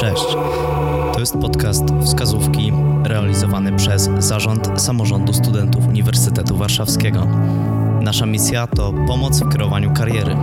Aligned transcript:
Cześć. 0.00 0.36
To 1.12 1.20
jest 1.20 1.34
podcast 1.40 1.84
Wskazówki 2.04 2.72
realizowany 3.04 3.76
przez 3.76 4.10
Zarząd 4.18 4.82
Samorządu 4.82 5.32
Studentów 5.32 5.86
Uniwersytetu 5.86 6.56
Warszawskiego. 6.56 7.26
Nasza 8.02 8.26
misja 8.26 8.66
to 8.66 8.92
pomoc 9.06 9.40
w 9.40 9.48
kreowaniu 9.48 9.92
kariery. 9.94 10.36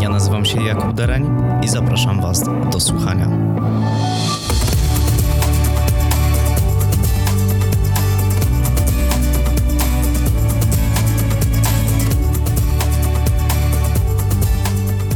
Ja 0.00 0.08
nazywam 0.08 0.44
się 0.44 0.62
Jakub 0.62 0.92
Dereń 0.92 1.30
i 1.62 1.68
zapraszam 1.68 2.20
Was 2.20 2.44
do 2.72 2.80
słuchania. 2.80 3.28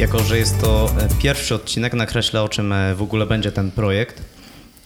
Jako, 0.04 0.18
że 0.18 0.38
jest 0.38 0.60
to 0.60 0.90
e, 0.98 1.08
pierwszy 1.22 1.54
odcinek, 1.54 1.94
nakreślę 1.94 2.42
o 2.42 2.48
czym 2.48 2.72
e, 2.72 2.94
w 2.94 3.02
ogóle 3.02 3.26
będzie 3.26 3.52
ten 3.52 3.70
projekt. 3.70 4.22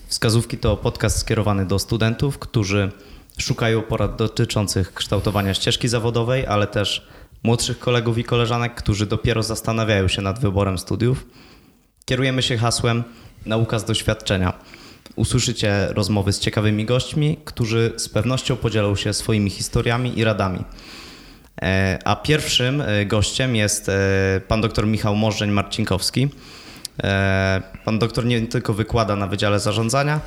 Wskazówki 0.07 0.59
to 0.59 0.77
podcast 0.77 1.19
skierowany 1.19 1.67
do 1.67 1.79
studentów, 1.79 2.39
którzy 2.39 2.93
szukają 3.39 3.83
porad 3.83 4.17
dotyczących 4.17 4.95
kształtowania 4.95 5.55
ścieżki 5.55 5.89
zawodowej, 5.89 6.47
ale 6.47 6.67
też 6.67 7.09
młodszych 7.43 7.79
kolegów 7.79 8.19
i 8.19 8.25
koleżanek, 8.25 8.75
którzy 8.75 9.07
dopiero 9.07 9.43
zastanawiają 9.43 10.09
się 10.09 10.23
nad 10.23 10.39
wyborem 10.39 10.79
studiów. 10.79 11.27
Kierujemy 12.05 12.43
się 12.43 12.57
hasłem 12.57 13.05
nauka 13.47 13.79
z 13.79 13.85
doświadczenia. 13.85 14.53
Usłyszycie 15.17 15.89
rozmowy 15.91 16.33
z 16.33 16.41
ciekawymi 16.41 16.85
gośćmi, 16.85 17.37
którzy 17.45 17.93
z 17.97 18.09
pewnością 18.09 18.57
podzielą 18.57 18.97
się 18.97 19.15
swoimi 19.15 19.51
historiami 19.51 20.19
i 20.19 20.25
radami. 20.25 20.65
E, 21.63 21.99
a 22.05 22.17
pierwszym 22.17 22.81
e, 22.81 23.07
gościem 23.07 23.57
jest 23.57 23.89
e, 23.89 23.93
pan 24.49 24.61
dr 24.61 24.87
Michał 24.87 25.17
Morzeń-Marcinkowski. 25.17 26.29
Pan 27.85 27.99
doktor 27.99 28.27
nie 28.27 28.47
tylko 28.47 28.75
wykłada 28.75 29.17
na 29.17 29.27
Wydziale 29.27 29.61
Zarządzania 29.61 30.21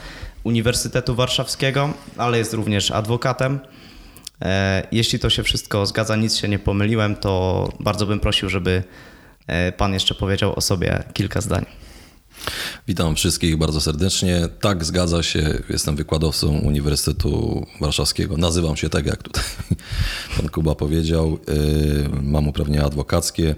Uniwersytetu 0.43 1.15
Warszawskiego, 1.15 1.93
ale 2.17 2.37
jest 2.37 2.53
również 2.53 2.91
adwokatem. 2.91 3.59
Jeśli 4.91 5.19
to 5.19 5.29
się 5.29 5.43
wszystko 5.43 5.85
zgadza, 5.85 6.15
nic 6.15 6.37
się 6.37 6.47
nie 6.47 6.59
pomyliłem, 6.59 7.15
to 7.15 7.69
bardzo 7.79 8.05
bym 8.05 8.19
prosił, 8.19 8.49
żeby 8.49 8.83
pan 9.77 9.93
jeszcze 9.93 10.15
powiedział 10.15 10.53
o 10.55 10.61
sobie 10.61 11.03
kilka 11.13 11.41
zdań. 11.41 11.65
Witam 12.87 13.15
wszystkich 13.15 13.57
bardzo 13.57 13.81
serdecznie. 13.81 14.47
Tak, 14.61 14.85
zgadza 14.85 15.23
się. 15.23 15.63
Jestem 15.69 15.95
wykładowcą 15.95 16.59
Uniwersytetu 16.59 17.65
Warszawskiego. 17.81 18.37
Nazywam 18.37 18.77
się 18.77 18.89
tak, 18.89 19.05
jak 19.05 19.23
tutaj 19.23 19.43
pan 20.37 20.49
Kuba 20.49 20.75
powiedział. 20.75 21.39
Y, 21.49 22.21
mam 22.21 22.47
uprawnienia 22.47 22.85
adwokackie. 22.85 23.55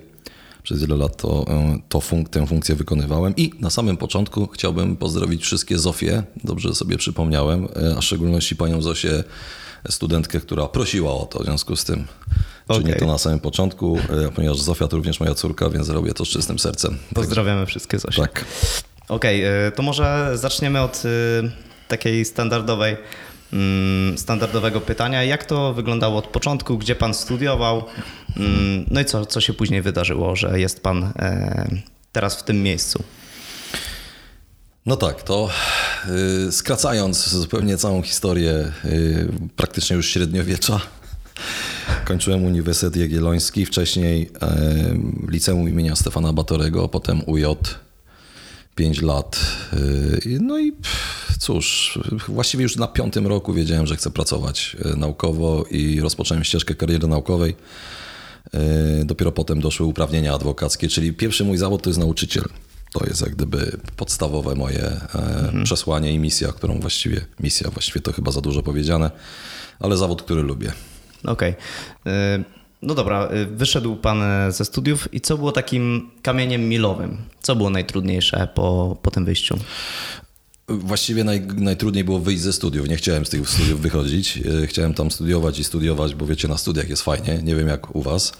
Przez 0.63 0.81
wiele 0.81 0.95
lat 0.95 1.17
to, 1.17 1.45
y, 1.75 1.81
to 1.89 2.01
funk, 2.01 2.29
tę 2.29 2.47
funkcję 2.47 2.75
wykonywałem. 2.75 3.33
I 3.37 3.51
na 3.59 3.69
samym 3.69 3.97
początku 3.97 4.47
chciałbym 4.47 4.95
pozdrowić 4.95 5.43
wszystkie 5.43 5.79
Zofie. 5.79 6.23
Dobrze 6.43 6.75
sobie 6.75 6.97
przypomniałem, 6.97 7.65
y, 7.65 7.97
a 7.97 8.01
w 8.01 8.03
szczególności 8.03 8.55
panią 8.55 8.81
Zosię, 8.81 9.23
studentkę, 9.89 10.39
która 10.39 10.67
prosiła 10.67 11.13
o 11.13 11.25
to. 11.25 11.39
W 11.39 11.45
związku 11.45 11.75
z 11.75 11.83
tym 11.83 12.07
okay. 12.67 12.83
czynię 12.83 12.95
to 12.95 13.05
na 13.05 13.17
samym 13.17 13.39
początku, 13.39 13.99
ponieważ 14.35 14.59
Zofia 14.59 14.87
to 14.87 14.97
również 14.97 15.19
moja 15.19 15.35
córka, 15.35 15.69
więc 15.69 15.89
robię 15.89 16.13
to 16.13 16.25
z 16.25 16.29
czystym 16.29 16.59
sercem. 16.59 16.97
Pozdrawiamy 17.15 17.61
Także... 17.61 17.69
wszystkie 17.69 17.99
Zosie. 17.99 18.21
Tak. 18.21 18.45
Okej, 19.09 19.45
okay, 19.45 19.71
to 19.71 19.83
może 19.83 20.31
zaczniemy 20.33 20.81
od 20.81 21.03
takiej 21.87 22.25
standardowej 22.25 22.97
Mm, 23.53 24.17
standardowego 24.17 24.81
pytania. 24.81 25.23
Jak 25.23 25.45
to 25.45 25.73
wyglądało 25.73 26.17
od 26.17 26.27
początku? 26.27 26.77
Gdzie 26.77 26.95
pan 26.95 27.13
studiował? 27.13 27.83
Mm, 28.37 28.85
no 28.91 29.01
i 29.01 29.05
co, 29.05 29.25
co 29.25 29.41
się 29.41 29.53
później 29.53 29.81
wydarzyło, 29.81 30.35
że 30.35 30.59
jest 30.59 30.83
pan 30.83 31.03
e, 31.03 31.67
teraz 32.11 32.35
w 32.35 32.43
tym 32.43 32.63
miejscu? 32.63 33.03
No 34.85 34.95
tak, 34.95 35.23
to 35.23 35.49
skracając 36.51 37.29
zupełnie 37.29 37.77
całą 37.77 38.01
historię, 38.01 38.71
yy, 38.83 39.29
praktycznie 39.55 39.95
już 39.95 40.09
średniowiecza, 40.09 40.81
kończyłem 42.05 42.43
Uniwersytet 42.43 42.95
Jagielloński, 42.95 43.65
wcześniej 43.65 44.29
liceum 45.27 45.69
imienia 45.69 45.95
Stefana 45.95 46.33
Batorego, 46.33 46.89
potem 46.89 47.21
UJ 47.25 47.45
5 48.75 49.01
lat. 49.01 49.39
Y, 49.73 50.39
no 50.41 50.59
i 50.59 50.73
cóż, 51.39 51.99
właściwie 52.27 52.63
już 52.63 52.75
na 52.75 52.87
piątym 52.87 53.27
roku 53.27 53.53
wiedziałem, 53.53 53.87
że 53.87 53.95
chcę 53.95 54.11
pracować 54.11 54.77
y, 54.85 54.97
naukowo 54.97 55.65
i 55.71 56.01
rozpocząłem 56.01 56.43
ścieżkę 56.43 56.75
kariery 56.75 57.07
naukowej. 57.07 57.55
Y, 59.01 59.05
dopiero 59.05 59.31
potem 59.31 59.61
doszły 59.61 59.85
uprawnienia 59.85 60.33
adwokackie, 60.33 60.87
czyli 60.87 61.13
pierwszy 61.13 61.45
mój 61.45 61.57
zawód 61.57 61.81
to 61.83 61.89
jest 61.89 61.99
nauczyciel. 61.99 62.43
To 62.93 63.05
jest 63.05 63.21
jak 63.21 63.35
gdyby 63.35 63.77
podstawowe 63.97 64.55
moje 64.55 64.85
mhm. 65.13 65.63
przesłanie 65.63 66.13
i 66.13 66.19
misja, 66.19 66.51
którą 66.51 66.79
właściwie, 66.79 67.25
misja 67.39 67.69
właściwie 67.69 68.01
to 68.01 68.13
chyba 68.13 68.31
za 68.31 68.41
dużo 68.41 68.63
powiedziane, 68.63 69.11
ale 69.79 69.97
zawód, 69.97 70.21
który 70.21 70.41
lubię. 70.41 70.71
Okej. 71.23 71.55
Okay. 72.01 72.43
No 72.83 72.95
dobra, 72.95 73.29
y, 73.33 73.45
wyszedł 73.45 73.95
pan 73.95 74.21
e, 74.21 74.51
ze 74.51 74.65
studiów 74.65 75.13
i 75.13 75.21
co 75.21 75.37
było 75.37 75.51
takim 75.51 76.09
kamieniem 76.21 76.69
milowym? 76.69 77.17
Co 77.41 77.55
było 77.55 77.69
najtrudniejsze 77.69 78.47
po, 78.55 78.97
po 79.01 79.11
tym 79.11 79.25
wyjściu? 79.25 79.57
Właściwie 80.67 81.23
naj, 81.23 81.41
najtrudniej 81.41 82.03
było 82.03 82.19
wyjść 82.19 82.41
ze 82.41 82.53
studiów. 82.53 82.89
Nie 82.89 82.95
chciałem 82.95 83.25
z 83.25 83.29
tych 83.29 83.49
studiów 83.49 83.81
wychodzić. 83.81 84.37
E, 84.63 84.67
chciałem 84.67 84.93
tam 84.93 85.11
studiować 85.11 85.59
i 85.59 85.63
studiować, 85.63 86.15
bo 86.15 86.25
wiecie, 86.25 86.47
na 86.47 86.57
studiach 86.57 86.89
jest 86.89 87.01
fajnie. 87.01 87.39
Nie 87.43 87.55
wiem 87.55 87.67
jak 87.67 87.95
u 87.95 88.01
was. 88.01 88.33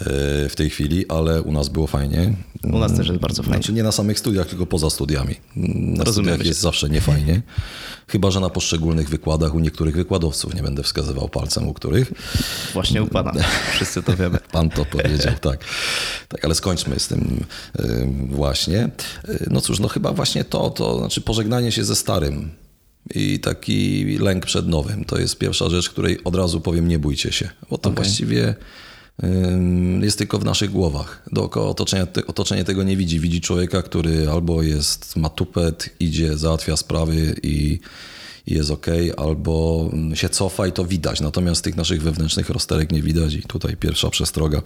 E, 0.00 0.48
w 0.48 0.56
tej 0.56 0.70
chwili, 0.70 1.08
ale 1.08 1.42
u 1.42 1.52
nas 1.52 1.68
było 1.68 1.86
fajnie. 1.86 2.34
U 2.62 2.78
nas 2.78 2.96
też 2.96 3.08
jest 3.08 3.20
bardzo 3.20 3.42
fajnie. 3.42 3.56
Znaczy 3.56 3.72
nie 3.72 3.82
na 3.82 3.92
samych 3.92 4.18
studiach, 4.18 4.46
tylko 4.46 4.66
poza 4.66 4.90
studiami. 4.90 5.34
Na 5.56 6.04
Rozumiem 6.04 6.34
studiach 6.34 6.46
jest 6.46 6.60
zawsze 6.60 6.88
niefajnie. 6.88 7.42
Chyba, 8.08 8.30
że 8.30 8.40
na 8.40 8.50
poszczególnych 8.50 9.08
wykładach 9.08 9.54
u 9.54 9.60
niektórych 9.60 9.96
wykładowców, 9.96 10.54
nie 10.54 10.62
będę 10.62 10.82
wskazywał 10.82 11.28
palcem 11.28 11.68
u 11.68 11.74
których. 11.74 12.12
Właśnie 12.72 13.02
u 13.02 13.06
Pana, 13.06 13.32
wszyscy 13.74 14.02
to 14.02 14.16
wiemy. 14.16 14.38
Pan 14.52 14.70
to 14.70 14.84
powiedział, 14.84 15.34
tak. 15.40 15.64
Tak, 16.28 16.44
ale 16.44 16.54
skończmy 16.54 17.00
z 17.00 17.08
tym 17.08 17.44
właśnie. 18.30 18.78
E, 18.78 18.90
no 19.50 19.60
cóż, 19.60 19.80
no 19.80 19.88
chyba 19.88 20.12
właśnie 20.12 20.44
to, 20.44 20.70
to 20.70 20.98
znaczy 20.98 21.20
pożegnanie 21.20 21.72
się 21.72 21.84
ze 21.84 21.96
starym, 21.96 22.50
i 23.14 23.40
taki 23.40 24.04
lęk 24.18 24.46
przed 24.46 24.68
nowym. 24.68 25.04
To 25.04 25.18
jest 25.18 25.38
pierwsza 25.38 25.68
rzecz, 25.68 25.90
której 25.90 26.24
od 26.24 26.34
razu 26.34 26.60
powiem, 26.60 26.88
nie 26.88 26.98
bójcie 26.98 27.32
się, 27.32 27.50
bo 27.70 27.78
to 27.78 27.90
okay. 27.90 28.04
właściwie 28.04 28.54
jest 30.00 30.18
tylko 30.18 30.38
w 30.38 30.44
naszych 30.44 30.70
głowach. 30.70 31.22
Dookoła 31.32 31.68
otoczenia, 31.68 32.06
otoczenie 32.26 32.64
tego 32.64 32.82
nie 32.82 32.96
widzi. 32.96 33.20
Widzi 33.20 33.40
człowieka, 33.40 33.82
który 33.82 34.28
albo 34.30 34.62
jest, 34.62 35.16
ma 35.16 35.28
tupet, 35.28 35.90
idzie, 36.00 36.36
załatwia 36.36 36.76
sprawy 36.76 37.34
i, 37.42 37.80
jest 38.46 38.70
ok, 38.70 38.86
albo 39.16 39.90
się 40.14 40.28
cofa 40.28 40.66
i 40.66 40.72
to 40.72 40.84
widać. 40.84 41.20
Natomiast 41.20 41.64
tych 41.64 41.76
naszych 41.76 42.02
wewnętrznych 42.02 42.50
rozterek 42.50 42.92
nie 42.92 43.02
widać 43.02 43.34
i 43.34 43.42
tutaj 43.42 43.76
pierwsza 43.76 44.10
przestroga. 44.10 44.62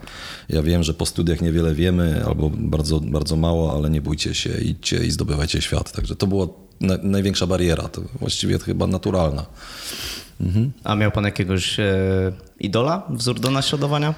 Ja 0.49 0.63
wiem, 0.63 0.83
że 0.83 0.93
po 0.93 1.05
studiach 1.05 1.41
niewiele 1.41 1.75
wiemy, 1.75 2.25
albo 2.25 2.49
bardzo, 2.49 2.99
bardzo 2.99 3.35
mało, 3.35 3.75
ale 3.75 3.89
nie 3.89 4.01
bójcie 4.01 4.35
się, 4.35 4.61
idźcie 4.61 5.05
i 5.05 5.11
zdobywajcie 5.11 5.61
świat. 5.61 5.91
Także 5.91 6.15
to 6.15 6.27
była 6.27 6.47
na, 6.81 6.97
największa 7.03 7.47
bariera, 7.47 7.87
to 7.87 8.01
właściwie 8.19 8.59
chyba 8.59 8.87
naturalna. 8.87 9.45
Mhm. 10.41 10.71
A 10.83 10.95
miał 10.95 11.11
pan 11.11 11.23
jakiegoś 11.23 11.79
e, 11.79 12.31
idola, 12.59 13.07
wzór 13.09 13.39
do 13.39 13.51
naśladowania? 13.51 14.13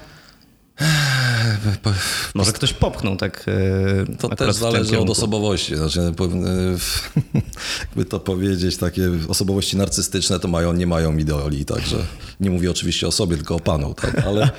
Może 2.34 2.52
ktoś 2.52 2.72
popchnął 2.72 3.16
tak. 3.16 3.46
E, 3.48 4.16
to 4.16 4.28
też 4.28 4.54
zależy 4.54 4.98
od 4.98 5.10
osobowości. 5.10 5.76
Znaczy, 5.76 6.00
e, 6.00 6.12
jakby 7.80 8.04
to 8.04 8.20
powiedzieć, 8.20 8.76
takie 8.76 9.10
osobowości 9.28 9.76
narcystyczne 9.76 10.40
to 10.40 10.48
mają, 10.48 10.72
nie 10.72 10.86
mają 10.86 11.16
idoli, 11.16 11.64
także 11.64 11.96
nie 12.40 12.50
mówię 12.50 12.70
oczywiście 12.70 13.06
o 13.06 13.12
sobie, 13.12 13.36
tylko 13.36 13.54
o 13.54 13.60
panu, 13.60 13.94
tak? 13.94 14.26
ale, 14.26 14.50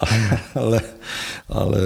ale, 0.54 0.80
ale 1.48 1.80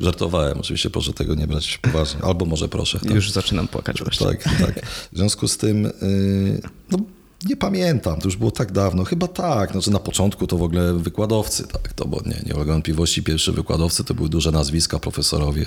żartowałem. 0.00 0.58
Oczywiście 0.58 0.90
proszę 0.90 1.12
tego 1.12 1.34
nie 1.34 1.46
brać 1.46 1.78
poważnie. 1.78 2.20
Albo 2.24 2.46
może 2.46 2.68
proszę. 2.68 2.98
Tak? 2.98 3.10
Już 3.10 3.30
zaczynam 3.30 3.68
płakać 3.68 4.02
właśnie. 4.02 4.26
Tak, 4.26 4.42
tak. 4.42 4.86
W 5.12 5.16
związku 5.16 5.48
z 5.48 5.56
tym, 5.56 5.86
y, 5.86 6.62
no, 6.90 6.98
nie 7.48 7.56
pamiętam, 7.56 8.20
to 8.20 8.28
już 8.28 8.36
było 8.36 8.50
tak 8.50 8.72
dawno. 8.72 9.04
Chyba 9.04 9.28
tak, 9.28 9.72
znaczy 9.72 9.90
na 9.90 9.98
początku 9.98 10.46
to 10.46 10.56
w 10.56 10.62
ogóle 10.62 10.94
wykładowcy, 10.94 11.68
tak, 11.68 11.92
to 11.92 12.08
bo 12.08 12.22
nie, 12.26 12.42
nie 12.46 12.54
ulega 12.54 12.72
wątpliwości, 12.72 13.22
pierwszy 13.22 13.52
wykładowcy 13.52 14.04
to 14.04 14.14
były 14.14 14.28
duże 14.28 14.50
nazwiska, 14.50 14.98
profesorowie 14.98 15.66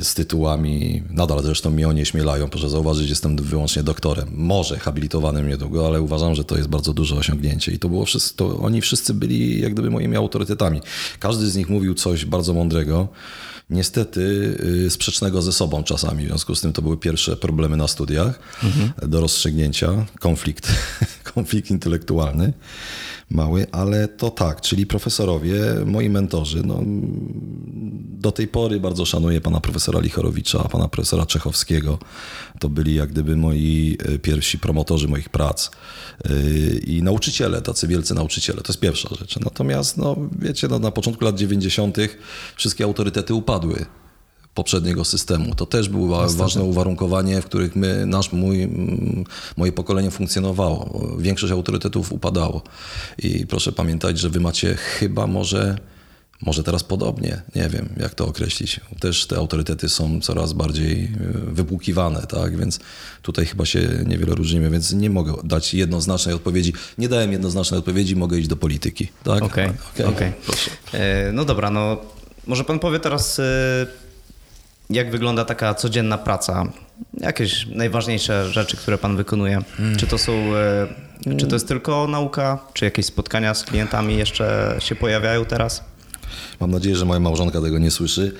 z 0.00 0.14
tytułami, 0.14 1.02
nadal 1.10 1.42
zresztą 1.42 1.70
mnie 1.70 1.88
oni 1.88 2.06
śmielają, 2.06 2.48
proszę 2.48 2.70
zauważyć, 2.70 3.10
jestem 3.10 3.36
wyłącznie 3.36 3.82
doktorem, 3.82 4.28
może 4.32 4.78
habilitowanym 4.78 5.48
niedługo, 5.48 5.86
ale 5.86 6.02
uważam, 6.02 6.34
że 6.34 6.44
to 6.44 6.56
jest 6.56 6.68
bardzo 6.68 6.92
duże 6.92 7.16
osiągnięcie 7.16 7.72
i 7.72 7.78
to 7.78 7.88
było 7.88 8.04
wszystko, 8.04 8.58
oni 8.58 8.80
wszyscy 8.80 9.14
byli 9.14 9.60
jak 9.60 9.72
gdyby 9.72 9.90
moimi 9.90 10.16
autorytetami. 10.16 10.80
Każdy 11.18 11.50
z 11.50 11.56
nich 11.56 11.68
mówił 11.68 11.94
coś 11.94 12.24
bardzo 12.24 12.54
mądrego, 12.54 13.08
niestety 13.72 14.20
y, 14.86 14.90
sprzecznego 14.90 15.42
ze 15.42 15.52
sobą 15.52 15.84
czasami. 15.84 16.24
W 16.24 16.28
związku 16.28 16.54
z 16.54 16.60
tym 16.60 16.72
to 16.72 16.82
były 16.82 16.96
pierwsze 16.96 17.36
problemy 17.36 17.76
na 17.76 17.88
studiach 17.88 18.40
mhm. 18.64 19.10
do 19.10 19.20
rozstrzygnięcia, 19.20 20.06
konflikt, 20.20 20.68
konflikt 21.34 21.70
intelektualny 21.70 22.52
mały, 23.32 23.66
ale 23.72 24.08
to 24.08 24.30
tak, 24.30 24.60
czyli 24.60 24.86
profesorowie, 24.86 25.60
moi 25.86 26.10
mentorzy, 26.10 26.62
no, 26.66 26.80
do 28.22 28.32
tej 28.32 28.48
pory 28.48 28.80
bardzo 28.80 29.04
szanuję 29.04 29.40
pana 29.40 29.60
profesora 29.60 30.00
Lichorowicza, 30.00 30.58
pana 30.58 30.88
profesora 30.88 31.26
Czechowskiego. 31.26 31.98
To 32.60 32.68
byli 32.68 32.94
jak 32.94 33.10
gdyby 33.10 33.36
moi 33.36 33.98
e, 34.04 34.18
pierwsi 34.18 34.58
promotorzy 34.58 35.08
moich 35.08 35.28
prac. 35.28 35.70
E, 36.24 36.30
I 36.78 37.02
nauczyciele, 37.02 37.62
tacy 37.62 37.88
wielcy 37.88 38.14
nauczyciele, 38.14 38.62
to 38.62 38.72
jest 38.72 38.80
pierwsza 38.80 39.08
rzecz. 39.14 39.40
Natomiast, 39.40 39.96
no, 39.96 40.16
wiecie, 40.38 40.68
no, 40.68 40.78
na 40.78 40.90
początku 40.90 41.24
lat 41.24 41.38
90. 41.38 41.96
wszystkie 42.56 42.84
autorytety 42.84 43.34
upadły 43.34 43.61
poprzedniego 44.54 45.04
systemu. 45.04 45.54
To 45.54 45.66
też 45.66 45.88
było 45.88 46.28
ważne 46.28 46.62
uwarunkowanie, 46.62 47.42
w 47.42 47.44
których 47.44 47.76
my, 47.76 48.06
nasz, 48.06 48.32
mój, 48.32 48.68
moje 49.56 49.72
pokolenie 49.72 50.10
funkcjonowało. 50.10 51.08
Większość 51.18 51.52
autorytetów 51.52 52.12
upadało. 52.12 52.62
I 53.18 53.46
proszę 53.46 53.72
pamiętać, 53.72 54.18
że 54.18 54.30
wy 54.30 54.40
macie 54.40 54.74
chyba 54.74 55.26
może, 55.26 55.78
może 56.42 56.62
teraz 56.62 56.84
podobnie, 56.84 57.42
nie 57.54 57.68
wiem 57.68 57.88
jak 57.96 58.14
to 58.14 58.26
określić. 58.26 58.80
Też 59.00 59.26
te 59.26 59.36
autorytety 59.36 59.88
są 59.88 60.20
coraz 60.20 60.52
bardziej 60.52 61.04
e, 61.04 61.08
wypłukiwane, 61.52 62.26
tak? 62.26 62.56
Więc 62.56 62.80
tutaj 63.22 63.46
chyba 63.46 63.64
się 63.64 63.80
niewiele 64.06 64.34
różnimy, 64.34 64.70
więc 64.70 64.92
nie 64.92 65.10
mogę 65.10 65.34
dać 65.44 65.74
jednoznacznej 65.74 66.34
odpowiedzi. 66.34 66.72
Nie 66.98 67.08
dałem 67.08 67.32
jednoznacznej 67.32 67.78
odpowiedzi, 67.78 68.16
mogę 68.16 68.38
iść 68.38 68.48
do 68.48 68.56
polityki, 68.56 69.08
tak? 69.24 69.42
Okej, 69.42 69.70
okay, 69.94 70.06
okay. 70.06 70.32
okay. 70.88 71.32
No 71.32 71.44
dobra, 71.44 71.70
no 71.70 71.98
może 72.46 72.64
pan 72.64 72.78
powie 72.78 73.00
teraz 73.00 73.38
e, 73.38 73.86
jak 74.90 75.10
wygląda 75.10 75.44
taka 75.44 75.74
codzienna 75.74 76.18
praca? 76.18 76.64
Jakieś 77.14 77.66
najważniejsze 77.66 78.52
rzeczy, 78.52 78.76
które 78.76 78.98
Pan 78.98 79.16
wykonuje? 79.16 79.62
Hmm. 79.76 79.96
Czy 79.96 80.06
to 80.06 80.18
są, 80.18 80.32
e, 80.32 81.36
czy 81.36 81.46
to 81.46 81.56
jest 81.56 81.68
tylko 81.68 82.06
nauka, 82.06 82.58
czy 82.72 82.84
jakieś 82.84 83.06
spotkania 83.06 83.54
z 83.54 83.64
klientami 83.64 84.16
jeszcze 84.16 84.76
się 84.78 84.94
pojawiają 84.94 85.44
teraz? 85.44 85.84
Mam 86.60 86.70
nadzieję, 86.70 86.96
że 86.96 87.04
moja 87.04 87.20
małżonka 87.20 87.60
tego 87.60 87.78
nie 87.78 87.90
słyszy. 87.90 88.34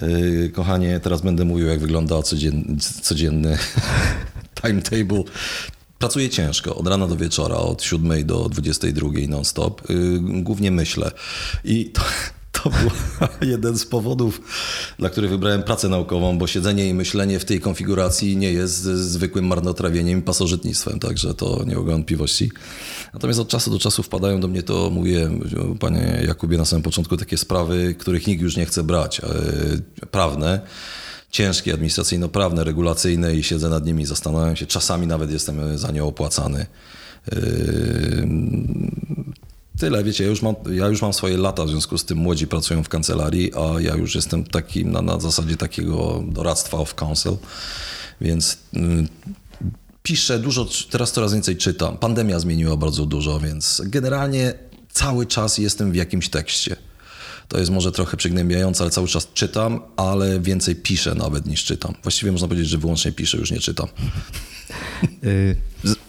E, 0.00 0.48
kochanie, 0.48 1.00
teraz 1.00 1.20
będę 1.20 1.44
mówił, 1.44 1.66
jak 1.66 1.80
wygląda 1.80 2.22
codzienny, 2.22 2.76
codzienny 3.02 3.58
timetable. 4.62 5.22
Pracuję 5.98 6.28
ciężko, 6.28 6.74
od 6.74 6.86
rana 6.86 7.06
do 7.06 7.16
wieczora, 7.16 7.56
od 7.56 7.82
7 7.82 8.26
do 8.26 8.48
22 8.48 9.08
non-stop. 9.28 9.82
Głównie 10.20 10.70
myślę. 10.70 11.10
I 11.64 11.84
to, 11.84 12.02
to 12.62 12.70
był 12.70 12.90
jeden 13.50 13.78
z 13.78 13.86
powodów, 13.86 14.40
dla 14.98 15.10
których 15.10 15.30
wybrałem 15.30 15.62
pracę 15.62 15.88
naukową, 15.88 16.38
bo 16.38 16.46
siedzenie 16.46 16.88
i 16.88 16.94
myślenie 16.94 17.38
w 17.38 17.44
tej 17.44 17.60
konfiguracji 17.60 18.36
nie 18.36 18.52
jest 18.52 18.82
zwykłym 18.82 19.46
marnotrawieniem 19.46 20.18
i 20.18 20.22
pasożytnictwem, 20.22 20.98
także 20.98 21.34
to 21.34 21.64
nie 21.66 21.78
ulega 21.78 21.92
wątpliwości. 21.92 22.50
Natomiast 23.14 23.40
od 23.40 23.48
czasu 23.48 23.70
do 23.70 23.78
czasu 23.78 24.02
wpadają 24.02 24.40
do 24.40 24.48
mnie, 24.48 24.62
to 24.62 24.90
mówię, 24.90 25.30
panie 25.80 26.22
Jakubie, 26.26 26.58
na 26.58 26.64
samym 26.64 26.82
początku 26.82 27.16
takie 27.16 27.36
sprawy, 27.36 27.94
których 27.98 28.26
nikt 28.26 28.42
już 28.42 28.56
nie 28.56 28.66
chce 28.66 28.82
brać, 28.82 29.20
e, 29.20 30.06
prawne 30.10 30.60
ciężkie, 31.30 31.74
administracyjno-prawne, 31.74 32.64
regulacyjne 32.64 33.36
i 33.36 33.42
siedzę 33.42 33.68
nad 33.68 33.86
nimi, 33.86 34.06
zastanawiam 34.06 34.56
się, 34.56 34.66
czasami 34.66 35.06
nawet 35.06 35.30
jestem 35.30 35.78
za 35.78 35.90
nie 35.90 36.04
opłacany. 36.04 36.66
Tyle, 39.80 40.04
wiecie, 40.04 40.24
ja 40.24 40.30
już, 40.30 40.42
mam, 40.42 40.54
ja 40.72 40.86
już 40.86 41.02
mam 41.02 41.12
swoje 41.12 41.36
lata, 41.36 41.64
w 41.64 41.68
związku 41.68 41.98
z 41.98 42.04
tym 42.04 42.18
młodzi 42.18 42.46
pracują 42.46 42.82
w 42.82 42.88
kancelarii, 42.88 43.52
a 43.54 43.80
ja 43.80 43.96
już 43.96 44.14
jestem 44.14 44.44
takim 44.44 44.92
na, 44.92 45.02
na 45.02 45.20
zasadzie 45.20 45.56
takiego 45.56 46.24
doradztwa 46.28 46.78
of 46.78 46.94
counsel, 46.94 47.36
więc 48.20 48.58
y, 48.76 48.78
piszę 50.02 50.38
dużo, 50.38 50.68
teraz 50.90 51.12
coraz 51.12 51.32
więcej 51.32 51.56
czytam. 51.56 51.96
Pandemia 51.96 52.38
zmieniła 52.38 52.76
bardzo 52.76 53.06
dużo, 53.06 53.40
więc 53.40 53.82
generalnie 53.84 54.54
cały 54.92 55.26
czas 55.26 55.58
jestem 55.58 55.92
w 55.92 55.94
jakimś 55.94 56.28
tekście. 56.28 56.76
To 57.48 57.58
jest 57.58 57.70
może 57.70 57.92
trochę 57.92 58.16
przygnębiające, 58.16 58.84
ale 58.84 58.90
cały 58.90 59.08
czas 59.08 59.28
czytam, 59.34 59.80
ale 59.96 60.40
więcej 60.40 60.76
piszę 60.76 61.14
nawet 61.14 61.46
niż 61.46 61.64
czytam. 61.64 61.94
Właściwie 62.02 62.32
można 62.32 62.48
powiedzieć, 62.48 62.68
że 62.68 62.78
wyłącznie 62.78 63.12
piszę, 63.12 63.38
już 63.38 63.50
nie 63.50 63.60
czytam. 63.60 63.86
Y, 65.24 65.56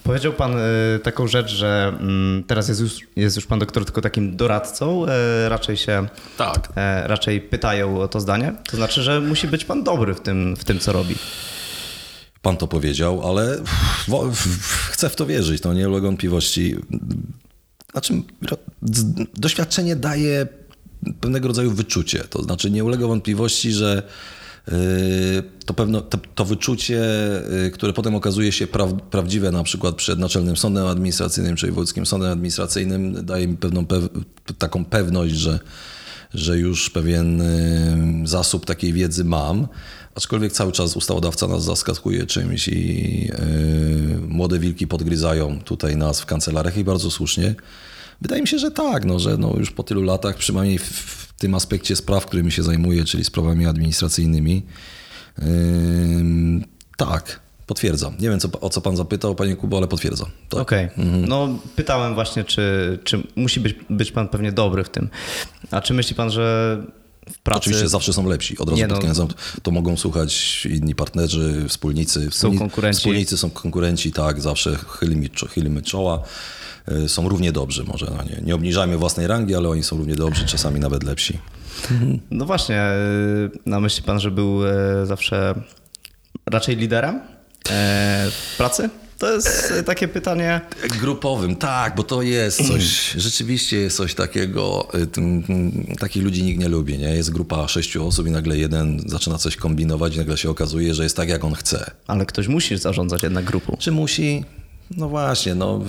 powiedział 0.04 0.34
Pan 0.34 0.54
y, 0.58 1.00
taką 1.04 1.28
rzecz, 1.28 1.52
że 1.52 1.94
mm, 2.00 2.44
teraz 2.44 2.68
jest 2.68 2.82
już, 2.82 3.00
jest 3.16 3.36
już 3.36 3.46
Pan 3.46 3.60
doktor 3.60 3.86
tylko 3.86 4.02
takim 4.02 4.38
doradcą. 4.38 5.06
Y, 5.06 5.10
raczej 5.50 5.78
się 5.78 6.08
tak. 6.38 6.70
raczej 7.04 7.42
pytają 7.42 8.02
o 8.02 8.08
to 8.08 8.20
zdanie. 8.20 8.54
To 8.72 8.78
znaczy, 8.78 9.02
że 9.02 9.22
musi 9.22 9.48
być 9.48 9.66
Pan 9.66 9.84
dobry 9.84 10.14
w 10.14 10.22
tym, 10.22 10.56
w 10.56 10.64
tym 10.64 10.80
co 10.80 10.94
robi. 10.94 11.16
Pan 12.42 12.58
to 12.58 12.68
powiedział, 12.68 13.30
ale 13.30 13.58
chcę 14.92 15.10
w 15.10 15.16
to 15.16 15.26
wierzyć, 15.26 15.62
to 15.62 15.74
nie 15.74 15.90
ulega 15.90 16.08
wątpliwości. 16.08 16.76
Znaczy, 17.92 18.14
doświadczenie 19.34 19.96
daje 19.96 20.48
pewnego 21.20 21.48
rodzaju 21.48 21.72
wyczucie. 21.72 22.20
To 22.20 22.44
znaczy, 22.44 22.72
nie 22.72 22.84
ulega 22.84 23.08
wątpliwości, 23.08 23.72
że 23.72 24.04
to, 25.66 25.74
pewno, 25.74 26.02
to, 26.02 26.18
to, 26.36 26.46
wyczucie, 26.46 27.02
yy, 27.64 27.72
które 27.72 27.94
potem 27.94 28.16
okazuje 28.16 28.52
się 28.52 28.68
pra, 28.68 28.88
prawdziwe 28.88 29.52
na 29.52 29.64
przykład 29.64 29.96
przed 29.96 30.20
Naczelnym 30.20 30.58
Sądem 30.58 30.86
Administracyjnym 30.86 31.56
czy 31.56 31.66
Wojewódzkim 31.66 32.06
Sądem 32.06 32.32
Administracyjnym, 32.32 33.26
daje 33.26 33.48
mi 33.48 33.58
pewną 33.58 33.86
pew, 33.86 34.10
taką 34.58 34.86
pewność, 34.86 35.34
że, 35.34 35.60
że 36.34 36.58
już 36.58 36.90
pewien 36.90 37.38
yy, 38.22 38.28
zasób 38.28 38.66
takiej 38.66 38.94
wiedzy 38.94 39.24
mam. 39.24 39.68
Aczkolwiek 40.16 40.54
cały 40.54 40.72
czas 40.72 40.98
ustawodawca 40.98 41.48
nas 41.48 41.64
zaskakuje 41.64 42.26
czymś 42.26 42.68
i 42.68 43.26
yy, 43.26 44.28
młode 44.28 44.60
wilki 44.60 44.88
podgryzają 44.88 45.60
tutaj 45.60 45.98
nas 45.98 46.22
w 46.22 46.26
kancelariach 46.26 46.78
i 46.78 46.84
bardzo 46.84 47.12
słusznie. 47.12 47.56
Wydaje 48.22 48.42
mi 48.42 48.48
się, 48.48 48.60
że 48.60 48.72
tak, 48.72 49.06
no, 49.06 49.20
że 49.20 49.38
no 49.38 49.56
już 49.58 49.72
po 49.72 49.84
tylu 49.84 50.04
latach, 50.04 50.38
przynajmniej 50.38 50.78
w 50.78 51.31
tym 51.42 51.56
aspekcie 51.56 51.96
spraw, 51.96 52.26
którymi 52.26 52.52
się 52.52 52.64
zajmuję, 52.64 53.04
czyli 53.04 53.24
sprawami 53.24 53.66
administracyjnymi, 53.66 54.62
yy, 55.38 55.46
tak, 56.98 57.40
potwierdzam. 57.68 58.14
Nie 58.20 58.30
wiem, 58.30 58.40
co, 58.40 58.50
o 58.62 58.70
co 58.70 58.82
pan 58.82 58.98
zapytał, 58.98 59.36
panie 59.36 59.56
Kubo, 59.56 59.78
ale 59.78 59.88
potwierdzam. 59.88 60.30
Tak. 60.50 60.60
Okej. 60.60 60.86
Okay. 60.86 61.06
Mhm. 61.06 61.28
No 61.28 61.60
pytałem 61.76 62.14
właśnie, 62.14 62.44
czy, 62.44 63.00
czy 63.04 63.24
musi 63.36 63.60
być, 63.60 63.76
być 63.90 64.12
pan 64.12 64.28
pewnie 64.28 64.52
dobry 64.52 64.84
w 64.84 64.90
tym. 64.90 65.10
A 65.72 65.82
czy 65.82 65.94
myśli 65.94 66.16
pan, 66.16 66.32
że 66.32 66.78
w 67.34 67.40
pracy... 67.40 67.60
Oczywiście 67.60 67.90
zawsze 67.90 68.14
są 68.14 68.30
lepsi. 68.30 68.58
Od 68.58 68.70
razu 68.70 68.88
no. 69.08 69.28
to, 69.28 69.34
to 69.64 69.72
mogą 69.72 69.98
słuchać 69.98 70.66
inni 70.66 70.96
partnerzy, 70.96 71.66
wspólnicy. 71.68 72.28
Są 72.32 72.58
konkurenci. 72.58 72.98
Wspólnicy 72.98 73.38
są 73.38 73.50
konkurenci, 73.50 74.12
tak, 74.12 74.42
zawsze 74.42 74.76
chylimy, 75.00 75.30
chylimy 75.50 75.82
czoła. 75.82 76.24
E, 76.88 77.10
są 77.10 77.30
równie 77.30 77.52
dobrzy. 77.52 77.84
Może 77.84 78.06
no 78.18 78.24
nie, 78.24 78.42
nie 78.46 78.56
obniżajmy 78.56 78.98
własnej 78.98 79.28
rangi, 79.28 79.56
ale 79.56 79.70
oni 79.70 79.84
są 79.84 79.98
równie 79.98 80.16
dobrzy, 80.16 80.46
czasami 80.46 80.80
nawet 80.80 81.04
lepsi. 81.04 81.40
No 82.32 82.46
właśnie, 82.46 82.76
e, 82.76 82.96
na 83.66 83.80
myśli 83.80 84.04
pan, 84.04 84.20
że 84.20 84.32
był 84.32 84.68
e, 84.68 85.06
zawsze 85.06 85.56
raczej 86.46 86.76
liderem 86.76 87.22
w 88.32 88.56
pracy? 88.58 88.90
To 89.18 89.34
jest 89.34 89.74
takie 89.86 90.08
pytanie. 90.08 90.62
Grupowym, 91.02 91.56
tak, 91.56 91.96
bo 91.96 92.04
to 92.04 92.22
jest 92.22 92.68
coś, 92.68 92.84
rzeczywiście 93.28 93.78
jest 93.78 93.98
coś 93.98 94.16
takiego, 94.16 94.88
takich 96.00 96.24
ludzi 96.24 96.44
nikt 96.44 96.60
nie 96.60 96.70
lubi, 96.70 96.98
nie? 96.98 97.16
Jest 97.16 97.32
grupa 97.32 97.68
sześciu 97.68 98.08
osób 98.08 98.28
i 98.28 98.32
nagle 98.32 98.58
jeden 98.58 99.04
zaczyna 99.06 99.38
coś 99.38 99.56
kombinować 99.56 100.16
i 100.16 100.18
nagle 100.18 100.38
się 100.38 100.50
okazuje, 100.50 100.94
że 100.94 101.04
jest 101.04 101.18
tak, 101.18 101.30
jak 101.30 101.44
on 101.44 101.54
chce. 101.54 101.92
Ale 102.08 102.26
ktoś 102.26 102.48
musi 102.48 102.78
zarządzać 102.78 103.24
jednak 103.24 103.46
grupą. 103.46 103.78
Czy 103.80 103.92
musi? 103.92 104.44
No 104.98 105.10
właśnie, 105.10 105.56
no, 105.56 105.82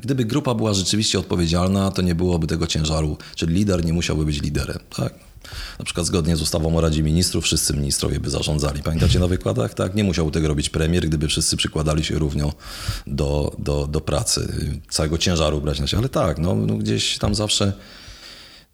gdyby 0.00 0.24
grupa 0.24 0.54
była 0.54 0.74
rzeczywiście 0.74 1.18
odpowiedzialna, 1.18 1.90
to 1.90 2.02
nie 2.02 2.14
byłoby 2.14 2.46
tego 2.46 2.66
ciężaru, 2.66 3.16
czyli 3.34 3.54
lider 3.54 3.84
nie 3.84 3.92
musiałby 3.92 4.24
być 4.24 4.42
liderem. 4.42 4.78
Tak? 4.96 5.14
Na 5.78 5.84
przykład 5.84 6.06
zgodnie 6.06 6.36
z 6.36 6.42
ustawą 6.42 6.76
o 6.76 6.80
Radzie 6.80 7.02
Ministrów 7.02 7.44
wszyscy 7.44 7.74
ministrowie 7.74 8.20
by 8.20 8.30
zarządzali. 8.30 8.82
Pamiętacie 8.82 9.18
na 9.18 9.26
wykładach? 9.26 9.74
Tak, 9.74 9.94
nie 9.94 10.04
musiałby 10.04 10.32
tego 10.32 10.48
robić 10.48 10.68
premier, 10.68 11.08
gdyby 11.08 11.28
wszyscy 11.28 11.56
przykładali 11.56 12.04
się 12.04 12.18
równo 12.18 12.52
do, 13.06 13.56
do, 13.58 13.86
do 13.86 14.00
pracy, 14.00 14.52
całego 14.88 15.18
ciężaru 15.18 15.60
brać 15.60 15.80
na 15.80 15.86
siebie. 15.86 15.98
Ale 15.98 16.08
tak, 16.08 16.38
no, 16.38 16.54
no 16.54 16.76
gdzieś 16.76 17.18
tam 17.18 17.34
zawsze, 17.34 17.72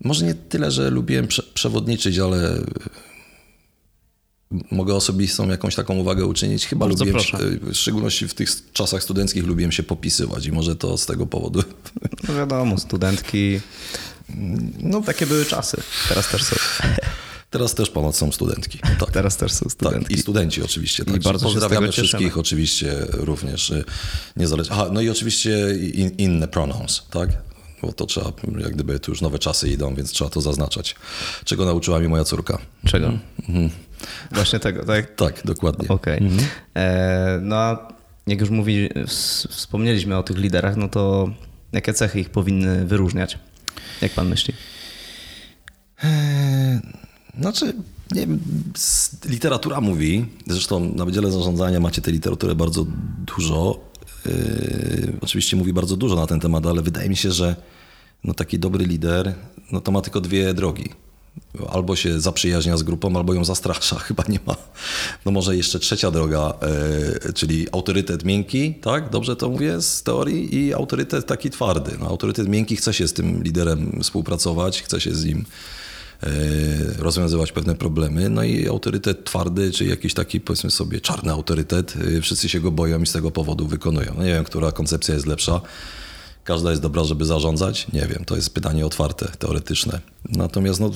może 0.05 0.25
nie 0.25 0.35
tyle, 0.35 0.71
że 0.71 0.91
lubiłem 0.91 1.27
prze, 1.27 1.43
przewodniczyć, 1.43 2.19
ale 2.19 2.59
mogę 4.51 4.95
osobistą 4.95 5.49
jakąś 5.49 5.75
taką 5.75 5.97
uwagę 5.97 6.27
uczynić. 6.27 6.67
Chyba 6.67 6.87
Bardzo 6.87 7.05
lubiłem, 7.05 7.25
proszę. 7.31 7.39
w 7.73 7.77
szczególności 7.77 8.29
w 8.29 8.35
tych 8.35 8.73
czasach 8.73 9.03
studenckich 9.03 9.47
lubiłem 9.47 9.73
się 9.73 9.83
popisywać 9.83 10.47
i 10.47 10.53
może 10.53 10.77
to 10.77 10.99
z 10.99 11.07
tego 11.07 11.27
powodu. 11.27 11.63
No 12.29 12.35
wiadomo, 12.35 12.79
studentki, 12.79 13.61
no 14.81 15.03
takie 15.03 15.27
były 15.27 15.45
czasy, 15.45 15.77
teraz 16.09 16.29
też 16.29 16.43
są. 16.43 16.57
Teraz 17.51 17.75
też 17.75 17.91
ponad 17.91 18.17
są 18.17 18.33
studentki. 18.33 18.79
Tak. 19.01 19.11
Teraz 19.11 19.37
też 19.37 19.53
są 19.53 19.69
studentki. 19.69 20.05
Tak, 20.09 20.19
I 20.19 20.21
studenci 20.23 20.63
oczywiście. 20.63 21.05
I 21.17 21.21
bardzo 21.21 21.47
Pozdrawiamy 21.47 21.93
wszystkich 21.93 22.39
oczywiście 22.39 23.07
również. 23.11 23.71
Y, 23.71 23.85
niezależnie. 24.37 24.73
Aha, 24.75 24.89
no 24.93 25.01
i 25.01 25.11
oczywiście 25.11 25.77
in, 25.95 26.11
inne 26.19 26.49
pronouns, 26.49 27.03
tak? 27.11 27.31
Bo 27.87 27.93
to 27.93 28.07
trzeba, 28.07 28.33
jak 28.59 28.73
gdyby 28.73 29.01
tu 29.01 29.11
już 29.11 29.21
nowe 29.21 29.39
czasy 29.39 29.69
idą, 29.69 29.95
więc 29.95 30.11
trzeba 30.11 30.31
to 30.31 30.41
zaznaczać. 30.41 30.95
Czego 31.45 31.65
nauczyła 31.65 32.01
mi 32.01 32.09
moja 32.09 32.25
córka? 32.25 32.59
Czego? 32.87 33.13
Mhm. 33.49 33.71
Właśnie 34.33 34.59
tego, 34.59 34.85
tak? 34.85 35.15
Tak, 35.17 35.43
dokładnie. 35.45 35.89
Okej. 35.89 36.17
Okay. 36.17 36.29
Mhm. 36.29 36.49
E, 36.75 37.39
no 37.43 37.57
a 37.57 37.93
jak 38.27 38.41
już 38.41 38.51
mówi, 38.51 38.89
wspomnieliśmy 39.51 40.17
o 40.17 40.23
tych 40.23 40.37
liderach, 40.39 40.77
no 40.77 40.89
to 40.89 41.31
jakie 41.73 41.93
cechy 41.93 42.21
ich 42.21 42.31
powinny 42.31 42.87
wyróżniać? 42.87 43.39
Jak 44.03 44.13
pan 44.13 44.29
myśli? 44.29 44.55
Eee, 46.05 46.81
znaczy, 47.41 47.73
nie 48.13 48.21
wiem, 48.21 48.41
literatura 49.25 49.81
mówi, 49.81 50.27
zresztą 50.47 50.93
na 50.95 51.05
Wydziale 51.05 51.31
Zarządzania 51.33 51.81
macie 51.81 52.03
tej 52.03 52.13
literatury 52.13 52.55
bardzo 52.55 52.87
dużo. 53.37 53.81
Yy, 54.27 55.13
oczywiście 55.21 55.57
mówi 55.57 55.73
bardzo 55.73 55.97
dużo 55.97 56.17
na 56.17 56.27
ten 56.27 56.41
temat, 56.41 56.67
ale 56.67 56.83
wydaje 56.83 57.09
mi 57.09 57.17
się, 57.17 57.33
że 57.33 57.57
no 58.27 58.35
taki 58.35 58.59
dobry 58.59 58.85
lider 58.85 59.35
no 59.73 59.81
to 59.81 59.93
ma 59.93 60.01
tylko 60.01 60.21
dwie 60.21 60.55
drogi. 60.55 60.91
Albo 61.69 61.97
się 61.97 62.21
zaprzyjaźnia 62.21 62.77
z 62.77 62.83
grupą, 62.83 63.17
albo 63.17 63.35
ją 63.35 63.45
zastrasza. 63.45 63.99
Chyba 64.09 64.25
nie 64.29 64.39
ma. 64.47 64.57
No 65.25 65.33
może 65.33 65.57
jeszcze 65.57 65.79
trzecia 65.79 66.11
droga, 66.11 66.55
yy, 67.25 67.33
czyli 67.33 67.67
autorytet 67.73 68.25
miękki, 68.25 68.75
tak? 68.75 69.11
Dobrze 69.11 69.37
to 69.37 69.49
mówię 69.49 69.83
z 69.83 70.03
teorii? 70.03 70.57
I 70.57 70.75
autorytet 70.75 71.27
taki 71.27 71.51
twardy. 71.51 71.97
No, 72.01 72.07
autorytet 72.07 72.49
miękki 72.49 72.77
chce 72.77 72.95
się 72.95 73.09
z 73.09 73.13
tym 73.13 73.43
liderem 73.43 73.99
współpracować, 74.03 74.83
chce 74.83 75.01
się 75.01 75.15
z 75.15 75.25
nim 75.25 75.45
E, 76.23 76.29
rozwiązywać 76.99 77.53
pewne 77.53 77.75
problemy. 77.75 78.31
No 78.31 78.45
i 78.45 78.69
autorytet 78.69 79.25
twardy, 79.25 79.71
czy 79.71 79.85
jakiś 79.85 80.15
taki 80.15 80.41
powiedzmy 80.41 80.71
sobie 80.71 81.01
czarny 81.01 81.33
autorytet, 81.33 81.95
e, 82.17 82.21
wszyscy 82.21 82.49
się 82.49 82.61
go 82.61 82.71
boją 82.71 83.03
i 83.03 83.07
z 83.07 83.13
tego 83.13 83.31
powodu 83.31 83.67
wykonują. 83.67 84.15
No 84.17 84.25
nie 84.25 84.33
wiem, 84.33 84.45
która 84.45 84.73
koncepcja 84.73 85.15
jest 85.15 85.27
lepsza. 85.27 85.61
Każda 86.47 86.71
jest 86.71 86.83
dobra, 86.83 87.05
żeby 87.05 87.25
zarządzać? 87.25 87.87
Nie 87.93 88.07
wiem, 88.07 88.25
to 88.25 88.37
jest 88.37 88.55
pytanie 88.55 88.87
otwarte, 88.87 89.29
teoretyczne. 89.39 90.01
Natomiast 90.29 90.81
no, 90.81 90.91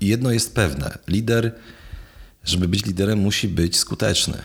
jedno 0.00 0.30
jest 0.30 0.54
pewne. 0.54 0.98
Lider, 1.08 1.54
żeby 2.44 2.68
być 2.68 2.86
liderem, 2.86 3.18
musi 3.18 3.48
być 3.48 3.76
skuteczny. 3.76 4.42